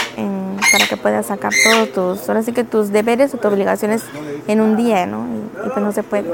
para 0.72 0.86
que 0.86 0.96
puedas 0.96 1.26
sacar 1.26 1.52
todos 1.64 1.92
tus, 1.92 2.28
ahora 2.28 2.42
sí 2.42 2.52
que 2.52 2.64
tus 2.64 2.90
deberes 2.90 3.34
o 3.34 3.38
tus 3.38 3.52
obligaciones 3.52 4.02
en 4.46 4.60
un 4.60 4.76
día, 4.76 5.06
¿no? 5.06 5.26
y 5.64 5.68
pues 5.68 5.84
no 5.84 5.92
se 5.92 6.02
puede. 6.02 6.30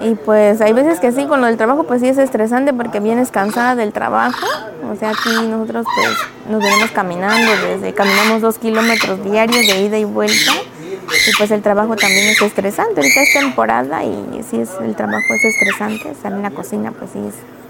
Y 0.00 0.14
pues 0.14 0.60
hay 0.60 0.72
veces 0.72 0.98
que 0.98 1.12
sí, 1.12 1.26
con 1.26 1.40
lo 1.40 1.46
del 1.46 1.56
trabajo 1.56 1.84
pues 1.84 2.00
sí 2.00 2.08
es 2.08 2.18
estresante 2.18 2.72
porque 2.72 2.98
vienes 2.98 3.30
cansada 3.30 3.76
del 3.76 3.92
trabajo. 3.92 4.46
O 4.90 4.96
sea, 4.96 5.10
aquí 5.10 5.30
nosotros 5.48 5.86
pues 5.94 6.16
nos 6.50 6.62
venimos 6.62 6.90
caminando, 6.90 7.52
desde 7.66 7.94
caminamos 7.94 8.40
dos 8.40 8.58
kilómetros 8.58 9.22
diarios 9.22 9.66
de 9.66 9.80
ida 9.82 9.98
y 9.98 10.04
vuelta. 10.04 10.52
Y 10.94 11.36
pues 11.36 11.50
el 11.50 11.62
trabajo 11.62 11.94
también 11.94 12.26
es 12.28 12.42
estresante. 12.42 13.00
Ahorita 13.00 13.22
es 13.22 13.32
temporada 13.32 14.02
y 14.02 14.42
sí 14.48 14.60
es, 14.60 14.70
el 14.82 14.96
trabajo 14.96 15.34
es 15.34 15.44
estresante. 15.44 16.10
Estar 16.10 16.32
en 16.32 16.42
la 16.42 16.50
cocina 16.50 16.90
pues 16.90 17.10
sí 17.12 17.20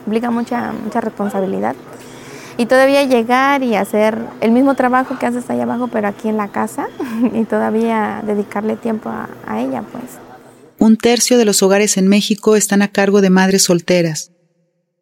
implica 0.06 0.30
mucha, 0.30 0.72
mucha 0.72 1.00
responsabilidad. 1.00 1.74
Y 2.62 2.66
todavía 2.66 3.02
llegar 3.02 3.64
y 3.64 3.74
hacer 3.74 4.16
el 4.40 4.52
mismo 4.52 4.76
trabajo 4.76 5.18
que 5.18 5.26
haces 5.26 5.50
allá 5.50 5.64
abajo, 5.64 5.88
pero 5.88 6.06
aquí 6.06 6.28
en 6.28 6.36
la 6.36 6.46
casa, 6.46 6.86
y 7.34 7.42
todavía 7.42 8.22
dedicarle 8.24 8.76
tiempo 8.76 9.08
a, 9.08 9.28
a 9.44 9.60
ella, 9.60 9.82
pues 9.90 10.04
un 10.78 10.96
tercio 10.96 11.38
de 11.38 11.44
los 11.44 11.62
hogares 11.62 11.96
en 11.96 12.06
México 12.06 12.54
están 12.54 12.82
a 12.82 12.88
cargo 12.92 13.20
de 13.20 13.30
madres 13.30 13.62
solteras. 13.62 14.32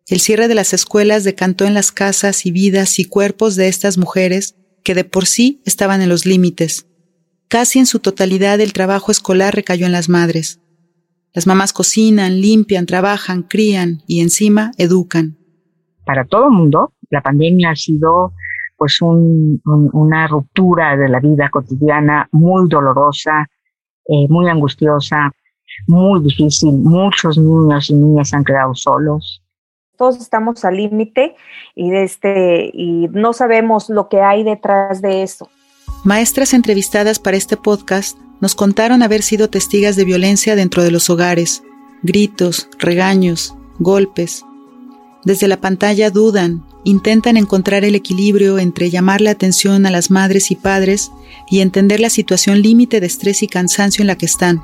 El 0.06 0.20
cierre 0.20 0.48
de 0.48 0.54
las 0.54 0.72
escuelas 0.72 1.22
decantó 1.22 1.66
en 1.66 1.74
las 1.74 1.92
casas 1.92 2.44
y 2.44 2.50
vidas 2.50 2.98
y 2.98 3.04
cuerpos 3.04 3.56
de 3.56 3.68
estas 3.68 3.96
mujeres 3.96 4.56
que 4.82 4.94
de 4.94 5.04
por 5.04 5.26
sí 5.26 5.62
estaban 5.64 6.02
en 6.02 6.08
los 6.08 6.26
límites. 6.26 6.86
Casi 7.48 7.78
en 7.78 7.86
su 7.86 7.98
totalidad 7.98 8.60
el 8.60 8.72
trabajo 8.72 9.12
escolar 9.12 9.54
recayó 9.54 9.84
en 9.84 9.92
las 9.92 10.08
madres. 10.08 10.60
Las 11.32 11.46
mamás 11.46 11.72
cocinan, 11.72 12.40
limpian, 12.40 12.86
trabajan, 12.86 13.42
crían 13.42 14.02
y 14.06 14.20
encima 14.20 14.72
educan. 14.76 15.38
Para 16.04 16.26
todo 16.26 16.46
el 16.46 16.52
mundo, 16.52 16.92
la 17.10 17.20
pandemia 17.20 17.70
ha 17.70 17.76
sido 17.76 18.32
pues 18.76 18.98
una 19.02 20.26
ruptura 20.26 20.96
de 20.96 21.08
la 21.10 21.20
vida 21.20 21.50
cotidiana 21.50 22.26
muy 22.32 22.66
dolorosa, 22.66 23.46
eh, 24.06 24.26
muy 24.30 24.48
angustiosa, 24.48 25.30
muy 25.86 26.22
difícil. 26.22 26.72
Muchos 26.72 27.36
niños 27.36 27.90
y 27.90 27.94
niñas 27.94 28.32
han 28.32 28.42
quedado 28.42 28.74
solos. 28.74 29.42
Todos 29.98 30.16
estamos 30.16 30.64
al 30.64 30.76
límite 30.76 31.34
y, 31.74 31.94
este, 31.94 32.70
y 32.72 33.08
no 33.08 33.34
sabemos 33.34 33.90
lo 33.90 34.08
que 34.08 34.22
hay 34.22 34.44
detrás 34.44 35.02
de 35.02 35.24
eso. 35.24 35.50
Maestras 36.04 36.54
entrevistadas 36.54 37.18
para 37.18 37.36
este 37.36 37.58
podcast 37.58 38.16
nos 38.40 38.54
contaron 38.54 39.02
haber 39.02 39.20
sido 39.20 39.50
testigas 39.50 39.96
de 39.96 40.06
violencia 40.06 40.56
dentro 40.56 40.82
de 40.82 40.90
los 40.90 41.10
hogares, 41.10 41.62
gritos, 42.02 42.70
regaños, 42.78 43.54
golpes. 43.78 44.46
Desde 45.24 45.48
la 45.48 45.60
pantalla 45.60 46.10
dudan, 46.10 46.64
intentan 46.84 47.36
encontrar 47.36 47.84
el 47.84 47.94
equilibrio 47.94 48.58
entre 48.58 48.90
llamar 48.90 49.20
la 49.20 49.32
atención 49.32 49.86
a 49.86 49.90
las 49.90 50.10
madres 50.10 50.50
y 50.50 50.56
padres 50.56 51.10
y 51.50 51.60
entender 51.60 52.00
la 52.00 52.10
situación 52.10 52.62
límite 52.62 53.00
de 53.00 53.06
estrés 53.06 53.42
y 53.42 53.46
cansancio 53.46 54.02
en 54.02 54.06
la 54.06 54.16
que 54.16 54.26
están 54.26 54.62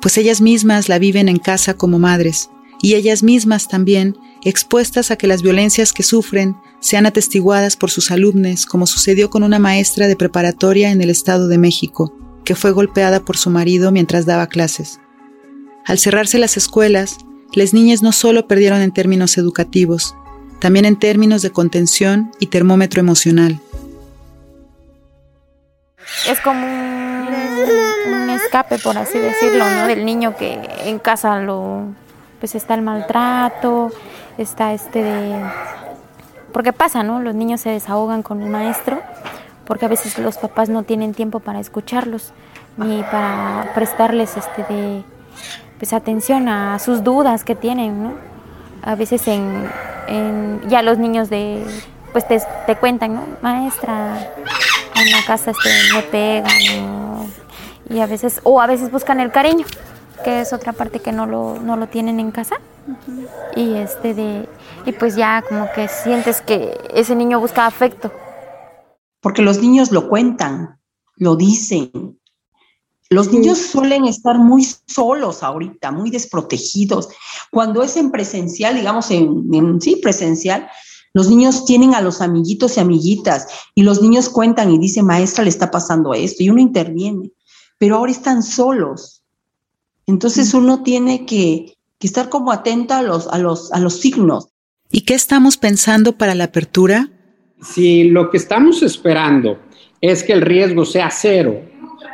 pues 0.00 0.18
ellas 0.18 0.40
mismas 0.40 0.88
la 0.88 0.98
viven 0.98 1.28
en 1.28 1.38
casa 1.38 1.74
como 1.74 1.98
madres, 1.98 2.50
y 2.80 2.94
ellas 2.94 3.22
mismas 3.22 3.68
también 3.68 4.16
expuestas 4.44 5.10
a 5.10 5.16
que 5.16 5.26
las 5.26 5.42
violencias 5.42 5.92
que 5.92 6.02
sufren 6.02 6.56
sean 6.80 7.06
atestiguadas 7.06 7.76
por 7.76 7.90
sus 7.90 8.10
alumnos, 8.10 8.66
como 8.66 8.86
sucedió 8.86 9.30
con 9.30 9.44
una 9.44 9.58
maestra 9.58 10.08
de 10.08 10.16
preparatoria 10.16 10.90
en 10.90 11.00
el 11.00 11.10
Estado 11.10 11.46
de 11.46 11.58
México, 11.58 12.12
que 12.44 12.56
fue 12.56 12.72
golpeada 12.72 13.24
por 13.24 13.36
su 13.36 13.50
marido 13.50 13.92
mientras 13.92 14.26
daba 14.26 14.48
clases. 14.48 15.00
Al 15.84 15.98
cerrarse 15.98 16.38
las 16.38 16.56
escuelas, 16.56 17.18
las 17.54 17.72
niñas 17.72 18.02
no 18.02 18.12
solo 18.12 18.48
perdieron 18.48 18.80
en 18.80 18.92
términos 18.92 19.38
educativos, 19.38 20.16
también 20.62 20.84
en 20.84 20.94
términos 20.94 21.42
de 21.42 21.50
contención 21.50 22.30
y 22.38 22.46
termómetro 22.46 23.00
emocional. 23.00 23.58
Es 26.28 26.38
como 26.40 26.64
un, 26.64 28.30
escape, 28.30 28.78
por 28.78 28.96
así 28.96 29.18
decirlo, 29.18 29.68
¿no? 29.68 29.88
Del 29.88 30.04
niño 30.04 30.36
que 30.36 30.60
en 30.84 31.00
casa 31.00 31.40
lo, 31.40 31.86
pues 32.38 32.54
está 32.54 32.74
el 32.74 32.82
maltrato, 32.82 33.90
está 34.38 34.72
este 34.72 35.02
de... 35.02 35.44
Porque 36.52 36.72
pasa, 36.72 37.02
¿no? 37.02 37.20
Los 37.20 37.34
niños 37.34 37.60
se 37.60 37.70
desahogan 37.70 38.22
con 38.22 38.40
el 38.40 38.48
maestro, 38.48 39.02
porque 39.66 39.86
a 39.86 39.88
veces 39.88 40.16
los 40.18 40.38
papás 40.38 40.68
no 40.68 40.84
tienen 40.84 41.12
tiempo 41.12 41.40
para 41.40 41.58
escucharlos, 41.58 42.32
ni 42.76 43.02
para 43.02 43.72
prestarles 43.74 44.36
este 44.36 44.62
de, 44.72 45.02
pues, 45.78 45.92
atención 45.92 46.48
a 46.48 46.78
sus 46.78 47.02
dudas 47.02 47.42
que 47.42 47.56
tienen, 47.56 48.00
¿no? 48.00 48.12
A 48.84 48.94
veces 48.94 49.26
en, 49.26 49.68
ya 50.68 50.82
los 50.82 50.98
niños 50.98 51.30
de, 51.30 51.64
pues 52.12 52.26
te, 52.26 52.40
te 52.66 52.76
cuentan, 52.76 53.14
¿no? 53.14 53.24
Maestra, 53.42 54.32
en 54.96 55.10
la 55.10 55.24
casa 55.26 55.52
este, 55.52 55.70
me 55.94 56.02
pegan 56.02 56.92
y 57.92 58.00
a 58.00 58.06
veces, 58.06 58.40
o 58.44 58.60
a 58.60 58.66
veces 58.66 58.90
buscan 58.90 59.20
el 59.20 59.30
cariño, 59.30 59.66
que 60.24 60.40
es 60.40 60.52
otra 60.52 60.72
parte 60.72 61.00
que 61.00 61.12
no 61.12 61.26
lo, 61.26 61.58
no 61.60 61.76
lo 61.76 61.88
tienen 61.88 62.20
en 62.20 62.30
casa. 62.30 62.56
Y 63.54 63.74
este 63.74 64.14
de, 64.14 64.48
y 64.86 64.92
pues 64.92 65.14
ya 65.14 65.42
como 65.46 65.70
que 65.72 65.88
sientes 65.88 66.40
que 66.40 66.78
ese 66.94 67.14
niño 67.14 67.38
busca 67.38 67.66
afecto. 67.66 68.12
Porque 69.20 69.42
los 69.42 69.60
niños 69.60 69.92
lo 69.92 70.08
cuentan, 70.08 70.80
lo 71.16 71.36
dicen. 71.36 72.18
Los 73.12 73.30
niños 73.30 73.58
suelen 73.58 74.06
estar 74.06 74.38
muy 74.38 74.66
solos 74.86 75.42
ahorita, 75.42 75.92
muy 75.92 76.10
desprotegidos. 76.10 77.10
Cuando 77.50 77.82
es 77.82 77.98
en 77.98 78.10
presencial, 78.10 78.74
digamos 78.74 79.10
en, 79.10 79.52
en 79.52 79.80
sí, 79.82 79.96
presencial, 79.96 80.66
los 81.12 81.28
niños 81.28 81.66
tienen 81.66 81.94
a 81.94 82.00
los 82.00 82.22
amiguitos 82.22 82.76
y 82.76 82.80
amiguitas 82.80 83.48
y 83.74 83.82
los 83.82 84.00
niños 84.00 84.30
cuentan 84.30 84.70
y 84.70 84.78
dicen, 84.78 85.04
maestra, 85.04 85.44
le 85.44 85.50
está 85.50 85.70
pasando 85.70 86.14
esto 86.14 86.42
y 86.42 86.48
uno 86.48 86.62
interviene, 86.62 87.30
pero 87.76 87.96
ahora 87.96 88.12
están 88.12 88.42
solos. 88.42 89.22
Entonces 90.06 90.54
uno 90.54 90.82
tiene 90.82 91.26
que, 91.26 91.76
estar 92.00 92.30
como 92.30 92.50
atenta 92.50 92.98
a 92.98 93.02
los, 93.02 93.28
a, 93.28 93.36
los, 93.36 93.70
a 93.72 93.78
los 93.78 94.00
signos. 94.00 94.48
¿Y 94.90 95.02
qué 95.02 95.12
estamos 95.12 95.58
pensando 95.58 96.16
para 96.16 96.34
la 96.34 96.44
apertura? 96.44 97.10
Si 97.62 98.04
lo 98.04 98.30
que 98.30 98.38
estamos 98.38 98.82
esperando 98.82 99.58
es 100.00 100.24
que 100.24 100.32
el 100.32 100.40
riesgo 100.40 100.86
sea 100.86 101.10
cero, 101.10 101.60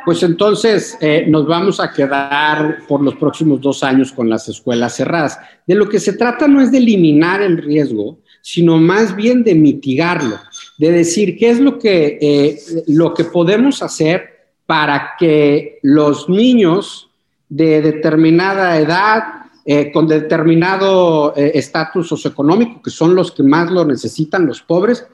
pues 0.05 0.23
entonces 0.23 0.97
eh, 1.01 1.25
nos 1.27 1.47
vamos 1.47 1.79
a 1.79 1.91
quedar 1.91 2.79
por 2.87 3.01
los 3.01 3.15
próximos 3.15 3.61
dos 3.61 3.83
años 3.83 4.11
con 4.11 4.29
las 4.29 4.47
escuelas 4.47 4.95
cerradas. 4.95 5.39
De 5.65 5.75
lo 5.75 5.87
que 5.87 5.99
se 5.99 6.13
trata 6.13 6.47
no 6.47 6.61
es 6.61 6.71
de 6.71 6.79
eliminar 6.79 7.41
el 7.41 7.57
riesgo, 7.57 8.19
sino 8.41 8.77
más 8.77 9.15
bien 9.15 9.43
de 9.43 9.55
mitigarlo, 9.55 10.39
de 10.77 10.91
decir 10.91 11.37
qué 11.37 11.49
es 11.49 11.59
lo 11.59 11.77
que, 11.77 12.17
eh, 12.21 12.59
lo 12.87 13.13
que 13.13 13.25
podemos 13.25 13.83
hacer 13.83 14.39
para 14.65 15.11
que 15.19 15.79
los 15.83 16.29
niños 16.29 17.09
de 17.49 17.81
determinada 17.81 18.77
edad, 18.77 19.23
eh, 19.65 19.91
con 19.91 20.07
determinado 20.07 21.33
eh, 21.35 21.51
estatus 21.55 22.07
socioeconómico, 22.07 22.81
que 22.81 22.89
son 22.89 23.13
los 23.13 23.31
que 23.31 23.43
más 23.43 23.69
lo 23.71 23.85
necesitan, 23.85 24.45
los 24.45 24.61
pobres, 24.61 25.05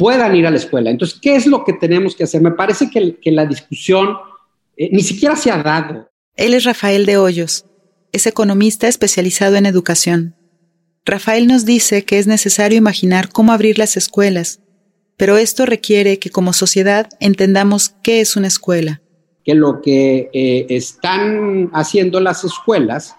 puedan 0.00 0.34
ir 0.34 0.46
a 0.46 0.50
la 0.50 0.56
escuela. 0.56 0.88
Entonces, 0.88 1.18
¿qué 1.20 1.36
es 1.36 1.46
lo 1.46 1.62
que 1.62 1.74
tenemos 1.74 2.16
que 2.16 2.24
hacer? 2.24 2.40
Me 2.40 2.52
parece 2.52 2.88
que, 2.88 3.18
que 3.20 3.30
la 3.30 3.44
discusión 3.44 4.16
ni 4.90 5.02
siquiera 5.02 5.36
se 5.36 5.50
ha 5.50 5.62
dado. 5.62 6.10
Él 6.36 6.54
es 6.54 6.64
Rafael 6.64 7.04
de 7.04 7.18
Hoyos, 7.18 7.66
es 8.12 8.26
economista 8.26 8.88
especializado 8.88 9.56
en 9.56 9.66
educación. 9.66 10.36
Rafael 11.04 11.46
nos 11.46 11.66
dice 11.66 12.06
que 12.06 12.18
es 12.18 12.26
necesario 12.26 12.78
imaginar 12.78 13.28
cómo 13.28 13.52
abrir 13.52 13.76
las 13.76 13.98
escuelas, 13.98 14.60
pero 15.18 15.36
esto 15.36 15.66
requiere 15.66 16.18
que 16.18 16.30
como 16.30 16.54
sociedad 16.54 17.10
entendamos 17.20 17.90
qué 18.02 18.22
es 18.22 18.36
una 18.36 18.46
escuela. 18.46 19.02
Que 19.44 19.54
lo 19.54 19.82
que 19.82 20.30
eh, 20.32 20.66
están 20.70 21.68
haciendo 21.74 22.20
las 22.20 22.42
escuelas, 22.44 23.16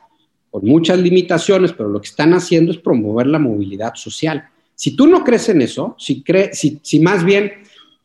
con 0.49 0.65
muchas 0.65 0.97
limitaciones, 0.97 1.73
pero 1.73 1.89
lo 1.89 2.01
que 2.01 2.09
están 2.09 2.33
haciendo 2.33 2.71
es 2.71 2.79
promover 2.79 3.27
la 3.27 3.37
movilidad 3.37 3.93
social. 3.93 4.49
Si 4.81 4.95
tú 4.95 5.05
no 5.05 5.23
crees 5.23 5.47
en 5.47 5.61
eso, 5.61 5.95
si, 5.99 6.99
más 7.01 7.23
bien 7.23 7.51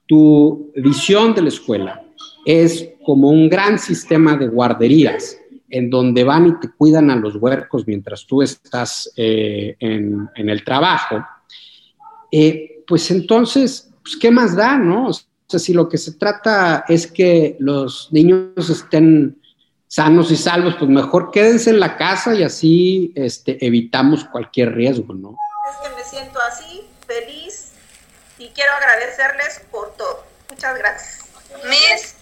tu 0.04 0.72
visión 0.76 1.34
de 1.34 1.40
la 1.40 1.48
escuela 1.48 2.04
es 2.44 2.90
como 3.02 3.30
un 3.30 3.48
gran 3.48 3.78
sistema 3.78 4.36
de 4.36 4.48
guarderías, 4.48 5.38
en 5.70 5.88
donde 5.88 6.22
van 6.22 6.48
y 6.48 6.60
te 6.60 6.68
cuidan 6.68 7.10
a 7.10 7.16
los 7.16 7.36
huercos 7.36 7.86
mientras 7.86 8.26
tú 8.26 8.42
estás 8.42 9.10
eh, 9.16 9.74
en, 9.80 10.28
el 10.36 10.64
trabajo, 10.64 11.24
eh, 12.30 12.82
pues 12.86 13.10
entonces, 13.10 13.90
pues, 14.02 14.14
¿qué 14.18 14.30
más 14.30 14.54
da, 14.54 14.76
no? 14.76 15.08
O 15.08 15.12
sea, 15.14 15.58
si 15.58 15.72
lo 15.72 15.88
que 15.88 15.96
se 15.96 16.12
trata 16.12 16.84
es 16.88 17.06
que 17.06 17.56
los 17.58 18.08
niños 18.12 18.68
estén 18.68 19.38
sanos 19.86 20.30
y 20.30 20.36
salvos, 20.36 20.76
pues 20.78 20.90
mejor 20.90 21.30
quédense 21.30 21.70
en 21.70 21.80
la 21.80 21.96
casa 21.96 22.34
y 22.34 22.42
así 22.42 23.12
este, 23.14 23.64
evitamos 23.64 24.24
cualquier 24.24 24.74
riesgo, 24.74 25.14
¿no? 25.14 25.38
Es 25.70 25.76
que 25.82 25.88
me 25.96 26.04
siento 26.04 26.40
así, 26.42 26.90
feliz, 27.06 27.72
y 28.38 28.50
quiero 28.50 28.72
agradecerles 28.72 29.60
por 29.70 29.96
todo. 29.96 30.26
Muchas 30.50 30.76
gracias. 30.76 31.24
Miss, 31.64 32.14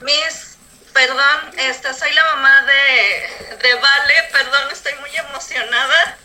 Miss 0.00 0.52
Perdón, 0.92 1.54
esta, 1.56 1.94
soy 1.94 2.12
la 2.12 2.24
mamá 2.34 2.62
de, 2.62 3.56
de 3.62 3.74
Vale, 3.74 4.28
perdón, 4.30 4.70
estoy 4.70 4.94
muy 4.96 5.16
emocionada. 5.16 6.18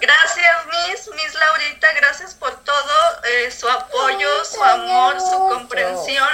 Gracias, 0.00 0.66
Miss, 0.66 1.08
Miss 1.14 1.34
Laurita, 1.34 1.92
gracias 1.92 2.34
por 2.34 2.64
todo, 2.64 3.22
eh, 3.24 3.52
su 3.52 3.68
apoyo, 3.68 4.44
su 4.44 4.62
amor, 4.62 5.20
su 5.20 5.38
comprensión. 5.48 6.28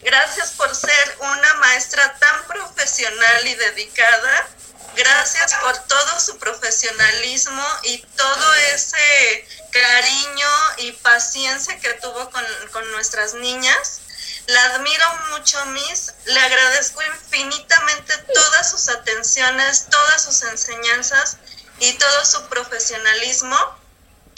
Gracias 0.00 0.52
por 0.52 0.72
ser 0.74 1.16
una 1.20 1.54
maestra 1.54 2.14
tan 2.18 2.44
profesional 2.44 3.46
y 3.48 3.54
dedicada. 3.54 4.48
Gracias 4.96 5.54
por 5.54 5.76
todo 5.86 6.20
su 6.20 6.38
profesionalismo 6.38 7.66
y 7.84 7.98
todo 7.98 8.54
ese 8.74 9.46
cariño 9.70 10.48
y 10.78 10.92
paciencia 10.92 11.78
que 11.80 11.94
tuvo 11.94 12.30
con, 12.30 12.44
con 12.72 12.90
nuestras 12.92 13.34
niñas. 13.34 14.00
La 14.46 14.64
admiro 14.64 15.06
mucho, 15.30 15.64
Miss. 15.66 16.12
Le 16.26 16.40
agradezco 16.40 17.00
infinitamente 17.02 18.18
todas 18.34 18.70
sus 18.70 18.88
atenciones, 18.88 19.86
todas 19.88 20.24
sus 20.24 20.42
enseñanzas 20.42 21.38
y 21.78 21.92
todo 21.94 22.24
su 22.24 22.42
profesionalismo. 22.48 23.81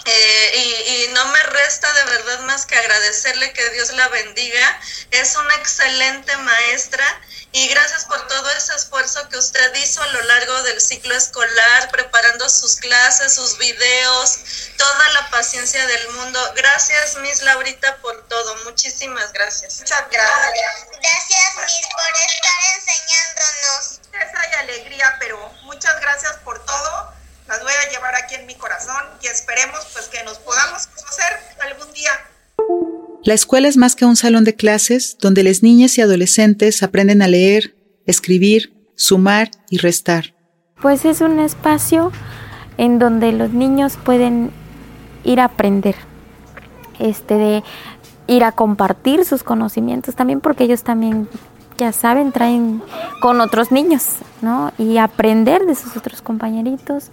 Eh, 0.06 1.06
y, 1.08 1.08
no 1.14 1.24
me 1.26 1.42
resta 1.44 1.90
de 1.92 2.04
verdad 2.04 2.40
más 2.40 2.66
que 2.66 2.76
agradecerle 2.76 3.52
que 3.52 3.70
Dios 3.70 3.92
la 3.92 4.08
bendiga. 4.08 4.80
Es 5.10 5.36
una 5.36 5.54
excelente 5.54 6.36
maestra 6.38 7.20
y 7.52 7.68
gracias 7.68 8.04
por 8.06 8.26
todo 8.26 8.50
ese 8.50 8.74
esfuerzo 8.74 9.28
que 9.28 9.38
usted 9.38 9.74
hizo 9.76 10.02
a 10.02 10.06
lo 10.08 10.22
largo 10.22 10.62
del 10.64 10.80
ciclo 10.80 11.14
escolar, 11.14 11.90
preparando 11.90 12.50
sus 12.50 12.76
clases, 12.76 13.34
sus 13.34 13.56
videos, 13.58 14.38
toda 14.76 15.08
la 15.10 15.30
paciencia 15.30 15.86
del 15.86 16.08
mundo. 16.10 16.52
Gracias, 16.56 17.16
Miss 17.18 17.42
Laurita, 17.42 17.96
por 17.98 18.26
todo. 18.28 18.56
Muchísimas 18.64 19.32
gracias. 19.32 19.78
Muchas 19.78 20.10
gracias. 20.10 20.86
Gracias, 21.00 21.56
Miss, 21.64 21.86
por 21.92 22.22
estar 22.26 22.60
enseñándonos. 22.76 24.00
Es 24.12 24.38
hay 24.38 24.52
alegría, 24.58 25.16
pero 25.20 25.38
muchas 25.62 25.98
gracias 26.00 26.36
por 26.44 26.64
todo 26.66 27.13
las 27.48 27.62
voy 27.62 27.72
a 27.72 27.92
llevar 27.92 28.14
aquí 28.14 28.34
en 28.34 28.46
mi 28.46 28.54
corazón 28.54 29.02
y 29.22 29.26
esperemos 29.26 29.80
pues 29.92 30.08
que 30.08 30.22
nos 30.24 30.38
podamos 30.38 30.86
conocer 30.86 31.32
algún 31.60 31.92
día. 31.92 32.10
La 33.22 33.34
escuela 33.34 33.68
es 33.68 33.76
más 33.76 33.96
que 33.96 34.04
un 34.04 34.16
salón 34.16 34.44
de 34.44 34.54
clases 34.54 35.16
donde 35.20 35.42
las 35.42 35.62
niñas 35.62 35.96
y 35.98 36.02
adolescentes 36.02 36.82
aprenden 36.82 37.22
a 37.22 37.28
leer, 37.28 37.74
escribir, 38.06 38.74
sumar 38.96 39.50
y 39.70 39.78
restar. 39.78 40.34
Pues 40.80 41.04
es 41.04 41.20
un 41.20 41.38
espacio 41.38 42.12
en 42.76 42.98
donde 42.98 43.32
los 43.32 43.50
niños 43.50 43.96
pueden 44.04 44.50
ir 45.24 45.40
a 45.40 45.44
aprender, 45.44 45.94
este 46.98 47.34
de 47.34 47.62
ir 48.26 48.44
a 48.44 48.52
compartir 48.52 49.24
sus 49.24 49.42
conocimientos 49.42 50.14
también 50.14 50.40
porque 50.40 50.64
ellos 50.64 50.82
también 50.82 51.28
ya 51.76 51.92
saben, 51.92 52.32
traen 52.32 52.82
con 53.20 53.40
otros 53.40 53.72
niños, 53.72 54.04
¿no? 54.42 54.72
Y 54.78 54.98
aprender 54.98 55.66
de 55.66 55.74
sus 55.74 55.96
otros 55.96 56.22
compañeritos, 56.22 57.10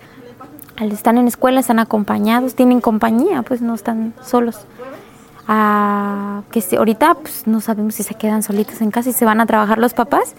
al 0.81 1.17
en 1.17 1.27
escuela 1.27 1.59
están 1.59 1.77
acompañados, 1.77 2.55
tienen 2.55 2.81
compañía, 2.81 3.43
pues 3.43 3.61
no 3.61 3.75
están 3.75 4.15
solos. 4.23 4.65
Ah, 5.47 6.41
que 6.51 6.63
ahorita 6.75 7.15
pues, 7.15 7.45
no 7.45 7.61
sabemos 7.61 7.95
si 7.95 8.03
se 8.03 8.15
quedan 8.15 8.41
solitos 8.41 8.81
en 8.81 8.89
casa 8.89 9.09
y 9.09 9.13
se 9.13 9.23
van 9.23 9.39
a 9.41 9.45
trabajar 9.45 9.77
los 9.77 9.93
papás 9.93 10.33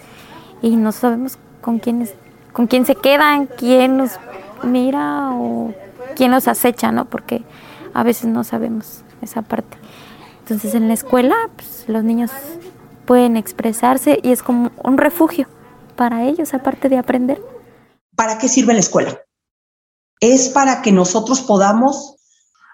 y 0.61 0.75
no 0.75 0.91
sabemos 0.91 1.37
con 1.61 1.79
quién, 1.79 2.09
con 2.51 2.67
quién 2.67 2.85
se 2.85 2.95
quedan, 2.95 3.45
quién 3.45 3.97
los 3.97 4.19
mira 4.63 5.31
o 5.31 5.73
quién 6.15 6.31
los 6.31 6.49
acecha, 6.49 6.91
¿no? 6.91 7.05
Porque 7.05 7.43
a 7.93 8.03
veces 8.03 8.25
no 8.25 8.43
sabemos 8.43 9.03
esa 9.21 9.43
parte. 9.43 9.77
Entonces 10.39 10.75
en 10.75 10.89
la 10.89 10.93
escuela 10.93 11.35
pues, 11.55 11.85
los 11.87 12.03
niños 12.03 12.31
pueden 13.05 13.37
expresarse 13.37 14.19
y 14.21 14.33
es 14.33 14.43
como 14.43 14.71
un 14.83 14.97
refugio 14.97 15.47
para 15.95 16.25
ellos, 16.25 16.53
aparte 16.53 16.89
de 16.89 16.97
aprender. 16.97 17.41
¿para 18.15 18.37
qué 18.37 18.47
sirve 18.47 18.73
la 18.73 18.79
escuela? 18.79 19.21
Es 20.23 20.47
para 20.47 20.81
que 20.81 20.93
nosotros 20.93 21.41
podamos, 21.41 22.15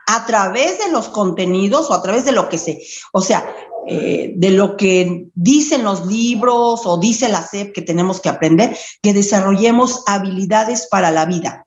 a 0.05 0.27
través 0.27 0.77
de 0.77 0.91
los 0.91 1.07
contenidos 1.07 1.89
o 1.89 1.95
a 1.95 2.01
través 2.03 2.23
de 2.23 2.31
lo 2.31 2.47
que 2.47 2.59
se, 2.59 2.79
o 3.11 3.21
sea, 3.21 3.51
eh, 3.87 4.33
de 4.35 4.51
lo 4.51 4.77
que 4.77 5.29
dicen 5.33 5.83
los 5.83 6.05
libros 6.05 6.81
o 6.85 6.99
dice 6.99 7.27
la 7.27 7.41
SEP 7.41 7.73
que 7.73 7.81
tenemos 7.81 8.21
que 8.21 8.29
aprender, 8.29 8.77
que 9.01 9.13
desarrollemos 9.13 10.03
habilidades 10.05 10.87
para 10.91 11.09
la 11.09 11.25
vida. 11.25 11.65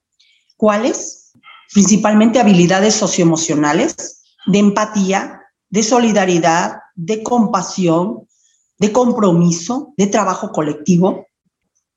¿Cuáles? 0.57 1.33
Principalmente 1.73 2.38
habilidades 2.38 2.95
socioemocionales, 2.95 4.23
de 4.47 4.61
empatía, 4.61 5.40
de 5.68 5.83
solidaridad, 5.83 6.77
de 6.95 7.25
compasión, 7.25 8.29
de 8.79 8.92
compromiso, 8.92 9.95
de 9.97 10.07
trabajo 10.07 10.53
colectivo, 10.53 11.27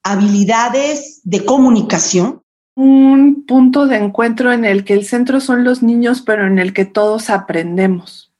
habilidades 0.02 1.22
de 1.24 1.46
comunicación. 1.46 2.42
Un 2.76 3.46
punto 3.46 3.88
de 3.88 3.98
encuentro 3.98 4.52
en 4.52 4.66
el 4.66 4.84
que 4.84 4.94
el 4.94 5.06
centro 5.06 5.40
son 5.40 5.64
los 5.64 5.82
niños, 5.82 6.22
pero 6.22 6.46
en 6.46 6.60
el 6.60 6.74
que 6.74 6.86
todos 6.86 7.30
aprendemos. 7.30 8.34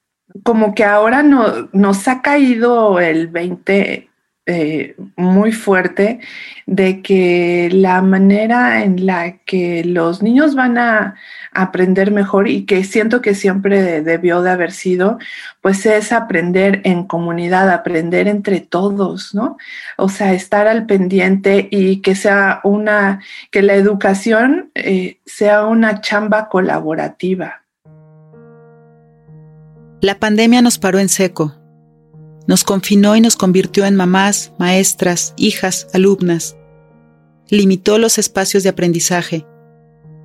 Como 0.44 0.76
que 0.76 0.84
ahora 0.84 1.24
no, 1.24 1.70
nos 1.72 2.08
ha 2.08 2.22
caído 2.22 3.00
el 3.00 3.28
20 3.28 4.10
eh, 4.48 4.96
muy 5.16 5.52
fuerte 5.52 6.20
de 6.68 7.02
que 7.02 7.68
la 7.72 8.04
manera 8.04 8.84
en 8.84 9.08
la 9.08 9.38
que 9.40 9.84
los 9.84 10.22
niños 10.22 10.54
van 10.54 10.78
a 10.78 11.16
aprender 11.52 12.12
mejor 12.12 12.48
y 12.48 12.66
que 12.66 12.84
siento 12.84 13.22
que 13.22 13.34
siempre 13.34 14.04
debió 14.04 14.44
de 14.44 14.52
haber 14.52 14.72
sido, 14.72 15.18
pues 15.62 15.88
es 15.88 16.12
aprender 16.12 16.82
en 16.84 17.06
comunidad, 17.06 17.72
aprender 17.72 18.28
entre 18.28 18.60
todos, 18.60 19.34
¿no? 19.34 19.58
O 19.98 20.10
sea, 20.10 20.34
estar 20.34 20.68
al 20.68 20.86
pendiente 20.86 21.68
y 21.72 22.04
que 22.04 22.14
sea 22.14 22.60
una, 22.64 23.22
que 23.50 23.64
la 23.64 23.74
educación 23.74 24.70
eh, 24.76 25.18
sea 25.26 25.66
una 25.66 26.02
chamba 26.02 26.50
colaborativa. 26.50 27.64
La 30.02 30.20
pandemia 30.20 30.62
nos 30.62 30.78
paró 30.78 31.00
en 31.00 31.10
seco 31.10 31.56
nos 32.48 32.64
confinó 32.64 33.16
y 33.16 33.22
nos 33.22 33.36
convirtió 33.36 33.86
en 33.86 33.96
mamás, 33.96 34.52
maestras, 34.60 35.34
hijas, 35.38 35.88
alumnas. 35.94 36.56
Limitó 37.50 37.98
los 37.98 38.18
espacios 38.18 38.64
de 38.64 38.70
aprendizaje. 38.70 39.46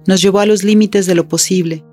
Nos 0.06 0.22
llevó 0.22 0.40
a 0.40 0.46
los 0.46 0.64
límites 0.64 1.06
de 1.06 1.14
lo 1.14 1.28
posible. 1.28 1.84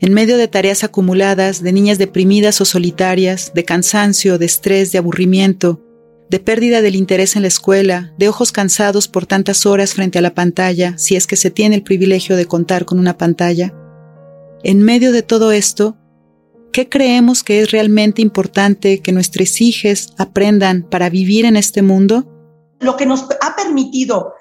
En 0.00 0.12
medio 0.12 0.36
de 0.36 0.48
tareas 0.48 0.84
acumuladas, 0.84 1.62
de 1.62 1.72
niñas 1.72 1.98
deprimidas 1.98 2.60
o 2.60 2.64
solitarias, 2.64 3.52
de 3.54 3.64
cansancio, 3.64 4.38
de 4.38 4.46
estrés, 4.46 4.92
de 4.92 4.98
aburrimiento, 4.98 5.82
de 6.30 6.38
pérdida 6.38 6.82
del 6.82 6.94
interés 6.94 7.36
en 7.36 7.42
la 7.42 7.48
escuela, 7.48 8.12
de 8.18 8.28
ojos 8.28 8.52
cansados 8.52 9.08
por 9.08 9.26
tantas 9.26 9.66
horas 9.66 9.94
frente 9.94 10.18
a 10.18 10.22
la 10.22 10.34
pantalla, 10.34 10.96
si 10.98 11.16
es 11.16 11.26
que 11.26 11.36
se 11.36 11.50
tiene 11.50 11.76
el 11.76 11.82
privilegio 11.82 12.36
de 12.36 12.46
contar 12.46 12.84
con 12.84 12.98
una 12.98 13.16
pantalla, 13.16 13.72
en 14.62 14.82
medio 14.82 15.12
de 15.12 15.22
todo 15.22 15.52
esto, 15.52 15.96
¿Qué 16.72 16.88
creemos 16.88 17.42
que 17.42 17.60
es 17.60 17.70
realmente 17.70 18.22
importante 18.22 19.00
que 19.00 19.12
nuestros 19.12 19.60
hijos 19.60 20.12
aprendan 20.18 20.82
para 20.82 21.08
vivir 21.10 21.44
en 21.44 21.56
este 21.56 21.82
mundo? 21.82 22.24
Lo 22.80 22.96
que 22.96 23.06
nos 23.06 23.26
ha 23.40 23.56
permitido 23.56 24.34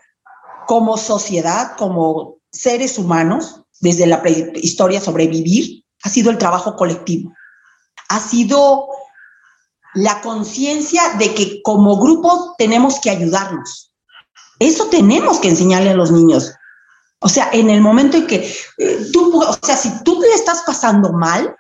como 0.68 0.98
sociedad, 0.98 1.76
como 1.78 2.38
seres 2.52 2.98
humanos, 2.98 3.62
desde 3.80 4.08
la 4.08 4.22
prehistoria 4.22 5.00
sobrevivir, 5.00 5.84
ha 6.04 6.10
sido 6.10 6.30
el 6.30 6.38
trabajo 6.38 6.76
colectivo. 6.76 7.32
Ha 8.10 8.20
sido 8.20 8.88
la 9.94 10.22
conciencia 10.22 11.02
de 11.18 11.34
que 11.34 11.62
como 11.64 11.98
grupo 11.98 12.56
tenemos 12.58 13.00
que 13.00 13.10
ayudarnos. 13.10 13.92
Eso 14.60 14.88
tenemos 14.88 15.40
que 15.40 15.50
enseñarle 15.50 15.92
a 15.92 15.96
los 15.96 16.12
niños. 16.12 16.54
O 17.20 17.30
sea, 17.30 17.50
en 17.52 17.70
el 17.70 17.82
momento 17.82 18.18
en 18.18 18.28
que 18.28 18.54
eh, 18.78 19.08
tú, 19.12 19.42
o 19.42 19.58
sea, 19.66 19.76
si 19.76 20.04
tú 20.04 20.22
le 20.22 20.34
estás 20.36 20.64
pasando 20.66 21.14
mal, 21.14 21.56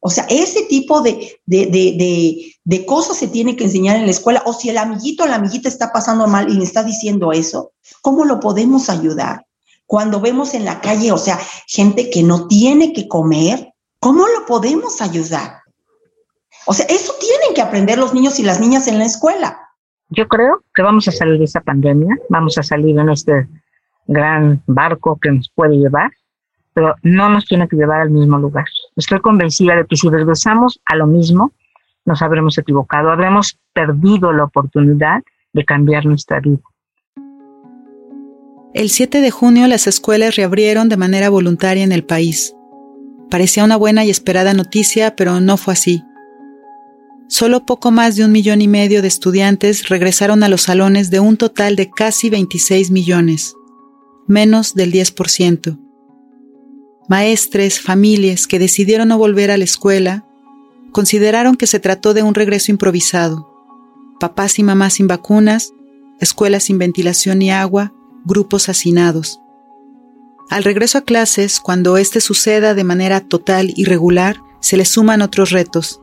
o 0.00 0.08
sea, 0.08 0.24
ese 0.30 0.62
tipo 0.62 1.02
de, 1.02 1.40
de, 1.44 2.86
cosas 2.86 3.18
se 3.18 3.28
tiene 3.28 3.54
que 3.54 3.64
enseñar 3.64 3.96
en 3.96 4.06
la 4.06 4.10
escuela. 4.10 4.42
O 4.46 4.54
si 4.54 4.70
el 4.70 4.78
amiguito 4.78 5.24
o 5.24 5.26
la 5.26 5.34
amiguita 5.36 5.68
está 5.68 5.92
pasando 5.92 6.26
mal 6.26 6.50
y 6.50 6.54
le 6.54 6.64
está 6.64 6.82
diciendo 6.82 7.32
eso, 7.32 7.72
¿cómo 8.00 8.24
lo 8.24 8.40
podemos 8.40 8.88
ayudar? 8.88 9.46
Cuando 9.84 10.20
vemos 10.20 10.54
en 10.54 10.64
la 10.64 10.80
calle, 10.80 11.12
o 11.12 11.18
sea, 11.18 11.38
gente 11.66 12.08
que 12.08 12.22
no 12.22 12.46
tiene 12.46 12.94
que 12.94 13.08
comer, 13.08 13.74
¿cómo 13.98 14.26
lo 14.26 14.46
podemos 14.46 15.02
ayudar? 15.02 15.58
O 16.64 16.72
sea, 16.72 16.86
eso 16.86 17.14
tienen 17.20 17.54
que 17.54 17.60
aprender 17.60 17.98
los 17.98 18.14
niños 18.14 18.38
y 18.38 18.42
las 18.42 18.58
niñas 18.58 18.86
en 18.86 18.98
la 18.98 19.04
escuela. 19.04 19.60
Yo 20.08 20.26
creo 20.28 20.62
que 20.74 20.82
vamos 20.82 21.08
a 21.08 21.12
salir 21.12 21.38
de 21.38 21.44
esta 21.44 21.60
pandemia, 21.60 22.16
vamos 22.30 22.56
a 22.56 22.62
salir 22.62 22.98
en 22.98 23.10
este 23.10 23.48
gran 24.06 24.62
barco 24.66 25.18
que 25.20 25.30
nos 25.30 25.50
puede 25.54 25.76
llevar 25.76 26.10
pero 26.74 26.94
no 27.02 27.28
nos 27.28 27.46
tiene 27.46 27.68
que 27.68 27.76
llevar 27.76 28.00
al 28.00 28.10
mismo 28.10 28.38
lugar. 28.38 28.66
Estoy 28.96 29.20
convencida 29.20 29.76
de 29.76 29.86
que 29.86 29.96
si 29.96 30.08
regresamos 30.08 30.80
a 30.84 30.96
lo 30.96 31.06
mismo, 31.06 31.52
nos 32.04 32.22
habremos 32.22 32.56
equivocado, 32.58 33.10
habremos 33.10 33.58
perdido 33.72 34.32
la 34.32 34.44
oportunidad 34.44 35.22
de 35.52 35.64
cambiar 35.64 36.06
nuestra 36.06 36.40
vida. 36.40 36.60
El 38.72 38.88
7 38.88 39.20
de 39.20 39.30
junio 39.30 39.66
las 39.66 39.86
escuelas 39.86 40.36
reabrieron 40.36 40.88
de 40.88 40.96
manera 40.96 41.28
voluntaria 41.28 41.82
en 41.82 41.92
el 41.92 42.04
país. 42.04 42.54
Parecía 43.28 43.64
una 43.64 43.76
buena 43.76 44.04
y 44.04 44.10
esperada 44.10 44.54
noticia, 44.54 45.16
pero 45.16 45.40
no 45.40 45.56
fue 45.56 45.72
así. 45.74 46.04
Solo 47.28 47.64
poco 47.64 47.90
más 47.90 48.16
de 48.16 48.24
un 48.24 48.32
millón 48.32 48.60
y 48.60 48.68
medio 48.68 49.02
de 49.02 49.08
estudiantes 49.08 49.88
regresaron 49.88 50.42
a 50.42 50.48
los 50.48 50.62
salones 50.62 51.10
de 51.10 51.20
un 51.20 51.36
total 51.36 51.76
de 51.76 51.90
casi 51.90 52.30
26 52.30 52.90
millones, 52.90 53.54
menos 54.26 54.74
del 54.74 54.92
10% 54.92 55.89
maestres, 57.10 57.80
familias 57.80 58.46
que 58.46 58.60
decidieron 58.60 59.08
no 59.08 59.18
volver 59.18 59.50
a 59.50 59.56
la 59.56 59.64
escuela, 59.64 60.24
consideraron 60.92 61.56
que 61.56 61.66
se 61.66 61.80
trató 61.80 62.14
de 62.14 62.22
un 62.22 62.34
regreso 62.34 62.70
improvisado. 62.70 63.50
Papás 64.20 64.60
y 64.60 64.62
mamás 64.62 64.94
sin 64.94 65.08
vacunas, 65.08 65.72
escuelas 66.20 66.62
sin 66.62 66.78
ventilación 66.78 67.40
ni 67.40 67.50
agua, 67.50 67.92
grupos 68.24 68.68
hacinados. 68.68 69.40
Al 70.50 70.62
regreso 70.62 70.98
a 70.98 71.00
clases, 71.00 71.58
cuando 71.58 71.96
éste 71.96 72.20
suceda 72.20 72.74
de 72.74 72.84
manera 72.84 73.20
total 73.20 73.72
y 73.74 73.86
regular, 73.86 74.40
se 74.60 74.76
le 74.76 74.84
suman 74.84 75.20
otros 75.20 75.50
retos. 75.50 76.00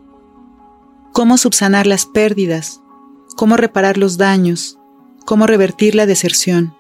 Cómo 1.14 1.38
subsanar 1.38 1.88
las 1.88 2.06
pérdidas, 2.06 2.82
cómo 3.38 3.56
reparar 3.56 3.98
los 3.98 4.18
daños, 4.18 4.78
cómo 5.26 5.48
revertir 5.48 5.96
la 5.96 6.06
deserción. 6.06 6.76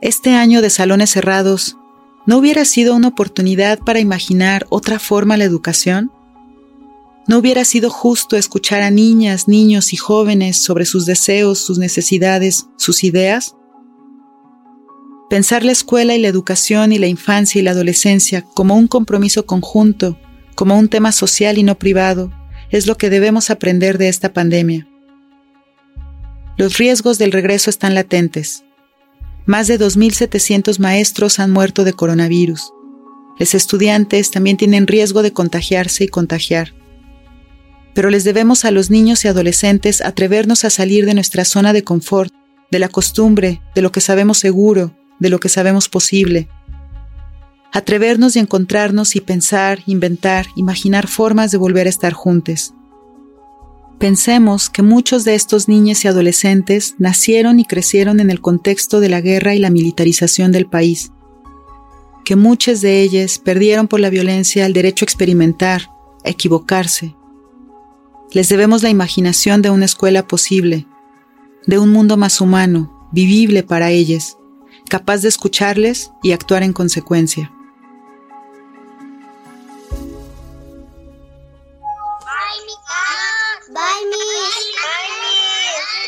Este 0.00 0.34
año 0.34 0.62
de 0.62 0.70
salones 0.70 1.10
cerrados 1.10 1.76
¿No 2.26 2.38
hubiera 2.38 2.64
sido 2.64 2.96
una 2.96 3.08
oportunidad 3.08 3.78
para 3.78 4.00
imaginar 4.00 4.66
otra 4.68 4.98
forma 4.98 5.36
la 5.36 5.44
educación? 5.44 6.10
¿No 7.28 7.38
hubiera 7.38 7.64
sido 7.64 7.88
justo 7.88 8.36
escuchar 8.36 8.82
a 8.82 8.90
niñas, 8.90 9.46
niños 9.46 9.92
y 9.92 9.96
jóvenes 9.96 10.56
sobre 10.56 10.86
sus 10.86 11.06
deseos, 11.06 11.58
sus 11.58 11.78
necesidades, 11.78 12.66
sus 12.76 13.04
ideas? 13.04 13.54
Pensar 15.30 15.64
la 15.64 15.72
escuela 15.72 16.16
y 16.16 16.20
la 16.20 16.28
educación 16.28 16.92
y 16.92 16.98
la 16.98 17.06
infancia 17.06 17.60
y 17.60 17.62
la 17.62 17.72
adolescencia 17.72 18.42
como 18.42 18.74
un 18.74 18.88
compromiso 18.88 19.46
conjunto, 19.46 20.18
como 20.56 20.76
un 20.76 20.88
tema 20.88 21.12
social 21.12 21.58
y 21.58 21.62
no 21.62 21.78
privado, 21.78 22.32
es 22.70 22.88
lo 22.88 22.96
que 22.96 23.08
debemos 23.08 23.50
aprender 23.50 23.98
de 23.98 24.08
esta 24.08 24.32
pandemia. 24.32 24.88
Los 26.56 26.78
riesgos 26.78 27.18
del 27.18 27.30
regreso 27.30 27.70
están 27.70 27.94
latentes. 27.94 28.64
Más 29.46 29.68
de 29.68 29.78
2.700 29.78 30.80
maestros 30.80 31.38
han 31.38 31.52
muerto 31.52 31.84
de 31.84 31.92
coronavirus. 31.92 32.72
Los 33.38 33.54
estudiantes 33.54 34.32
también 34.32 34.56
tienen 34.56 34.88
riesgo 34.88 35.22
de 35.22 35.32
contagiarse 35.32 36.02
y 36.02 36.08
contagiar. 36.08 36.74
Pero 37.94 38.10
les 38.10 38.24
debemos 38.24 38.64
a 38.64 38.72
los 38.72 38.90
niños 38.90 39.24
y 39.24 39.28
adolescentes 39.28 40.00
atrevernos 40.00 40.64
a 40.64 40.70
salir 40.70 41.06
de 41.06 41.14
nuestra 41.14 41.44
zona 41.44 41.72
de 41.72 41.84
confort, 41.84 42.34
de 42.72 42.80
la 42.80 42.88
costumbre, 42.88 43.62
de 43.76 43.82
lo 43.82 43.92
que 43.92 44.00
sabemos 44.00 44.38
seguro, 44.38 44.96
de 45.20 45.30
lo 45.30 45.38
que 45.38 45.48
sabemos 45.48 45.88
posible. 45.88 46.48
Atrevernos 47.72 48.34
y 48.34 48.40
encontrarnos 48.40 49.14
y 49.14 49.20
pensar, 49.20 49.78
inventar, 49.86 50.46
imaginar 50.56 51.06
formas 51.06 51.52
de 51.52 51.58
volver 51.58 51.86
a 51.86 51.90
estar 51.90 52.14
juntos. 52.14 52.74
Pensemos 53.98 54.68
que 54.68 54.82
muchos 54.82 55.24
de 55.24 55.34
estos 55.34 55.68
niños 55.68 56.04
y 56.04 56.08
adolescentes 56.08 56.96
nacieron 56.98 57.58
y 57.60 57.64
crecieron 57.64 58.20
en 58.20 58.30
el 58.30 58.42
contexto 58.42 59.00
de 59.00 59.08
la 59.08 59.22
guerra 59.22 59.54
y 59.54 59.58
la 59.58 59.70
militarización 59.70 60.52
del 60.52 60.66
país, 60.66 61.12
que 62.26 62.36
muchos 62.36 62.82
de 62.82 63.00
ellos 63.00 63.38
perdieron 63.38 63.88
por 63.88 64.00
la 64.00 64.10
violencia 64.10 64.66
el 64.66 64.74
derecho 64.74 65.04
a 65.04 65.06
experimentar, 65.06 65.90
a 66.24 66.28
equivocarse. 66.28 67.16
Les 68.32 68.50
debemos 68.50 68.82
la 68.82 68.90
imaginación 68.90 69.62
de 69.62 69.70
una 69.70 69.86
escuela 69.86 70.28
posible, 70.28 70.86
de 71.66 71.78
un 71.78 71.90
mundo 71.90 72.18
más 72.18 72.42
humano, 72.42 73.08
vivible 73.12 73.62
para 73.62 73.90
ellos, 73.90 74.36
capaz 74.90 75.22
de 75.22 75.28
escucharles 75.28 76.10
y 76.22 76.32
actuar 76.32 76.62
en 76.62 76.74
consecuencia. 76.74 77.55
Bye, 83.76 84.06
Miss. 84.08 84.56
Bye, 84.80 85.12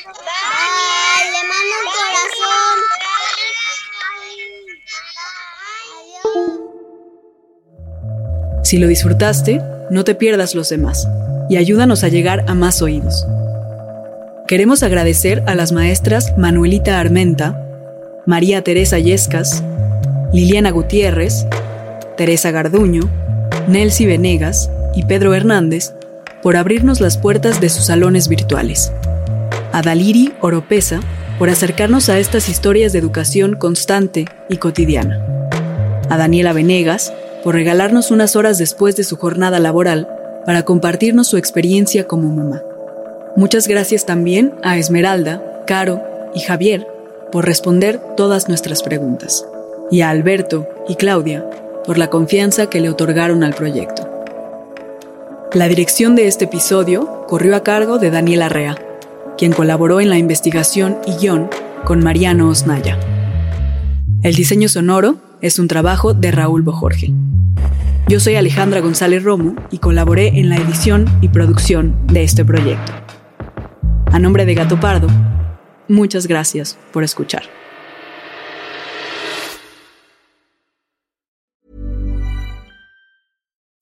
Bye. 0.08 0.24
Bye. 0.24 1.28
Le 1.34 1.42
mando 1.52 1.74
un 1.82 1.88
corazón. 1.98 2.76
Si 8.64 8.78
lo 8.78 8.86
disfrutaste, 8.86 9.60
no 9.90 10.04
te 10.04 10.14
pierdas 10.14 10.54
los 10.54 10.70
demás 10.70 11.06
y 11.50 11.58
ayúdanos 11.58 12.04
a 12.04 12.08
llegar 12.08 12.46
a 12.48 12.54
más 12.54 12.80
oídos. 12.80 13.26
Queremos 14.46 14.82
agradecer 14.82 15.42
a 15.46 15.54
las 15.54 15.70
maestras 15.70 16.38
Manuelita 16.38 16.98
Armenta, 16.98 17.62
María 18.24 18.64
Teresa 18.64 18.98
Yescas, 18.98 19.62
Liliana 20.32 20.70
Gutiérrez, 20.70 21.46
Teresa 22.16 22.50
Garduño, 22.50 23.02
Nelcy 23.68 24.06
Venegas 24.06 24.70
y 24.94 25.04
Pedro 25.04 25.34
Hernández 25.34 25.92
por 26.42 26.56
abrirnos 26.56 27.00
las 27.00 27.18
puertas 27.18 27.60
de 27.60 27.68
sus 27.68 27.86
salones 27.86 28.28
virtuales. 28.28 28.92
A 29.72 29.82
Daliri 29.82 30.32
Oropesa 30.40 31.00
por 31.38 31.50
acercarnos 31.50 32.08
a 32.08 32.18
estas 32.18 32.48
historias 32.48 32.92
de 32.92 32.98
educación 32.98 33.56
constante 33.56 34.26
y 34.48 34.56
cotidiana. 34.56 35.24
A 36.08 36.16
Daniela 36.16 36.52
Venegas 36.52 37.12
por 37.44 37.54
regalarnos 37.54 38.10
unas 38.10 38.34
horas 38.34 38.58
después 38.58 38.96
de 38.96 39.04
su 39.04 39.16
jornada 39.16 39.60
laboral 39.60 40.08
para 40.44 40.64
compartirnos 40.64 41.28
su 41.28 41.36
experiencia 41.36 42.06
como 42.06 42.28
mamá. 42.30 42.62
Muchas 43.36 43.68
gracias 43.68 44.06
también 44.06 44.54
a 44.62 44.78
Esmeralda, 44.78 45.62
Caro 45.66 46.02
y 46.34 46.40
Javier 46.40 46.86
por 47.30 47.44
responder 47.44 48.00
todas 48.16 48.48
nuestras 48.48 48.82
preguntas. 48.82 49.44
Y 49.90 50.00
a 50.00 50.10
Alberto 50.10 50.68
y 50.88 50.96
Claudia 50.96 51.48
por 51.84 51.98
la 51.98 52.10
confianza 52.10 52.68
que 52.68 52.80
le 52.80 52.90
otorgaron 52.90 53.44
al 53.44 53.54
proyecto. 53.54 54.07
La 55.54 55.66
dirección 55.66 56.14
de 56.14 56.26
este 56.26 56.44
episodio 56.44 57.24
corrió 57.26 57.56
a 57.56 57.62
cargo 57.62 57.98
de 57.98 58.10
Daniela 58.10 58.46
Arrea, 58.46 58.76
quien 59.38 59.50
colaboró 59.50 59.98
en 59.98 60.10
la 60.10 60.18
investigación 60.18 60.98
y 61.06 61.12
guion 61.12 61.48
con 61.86 62.04
Mariano 62.04 62.50
Osnaya. 62.50 62.98
El 64.22 64.34
diseño 64.34 64.68
sonoro 64.68 65.16
es 65.40 65.58
un 65.58 65.66
trabajo 65.66 66.12
de 66.12 66.32
Raúl 66.32 66.60
Bojorge. 66.60 67.14
Yo 68.08 68.20
soy 68.20 68.34
Alejandra 68.34 68.80
González 68.80 69.24
Romo 69.24 69.54
y 69.70 69.78
colaboré 69.78 70.38
en 70.38 70.50
la 70.50 70.56
edición 70.56 71.06
y 71.22 71.28
producción 71.28 71.96
de 72.08 72.24
este 72.24 72.44
proyecto. 72.44 72.92
A 74.12 74.18
nombre 74.18 74.44
de 74.44 74.54
Gato 74.54 74.78
Pardo, 74.78 75.08
muchas 75.88 76.26
gracias 76.26 76.76
por 76.92 77.04
escuchar. 77.04 77.57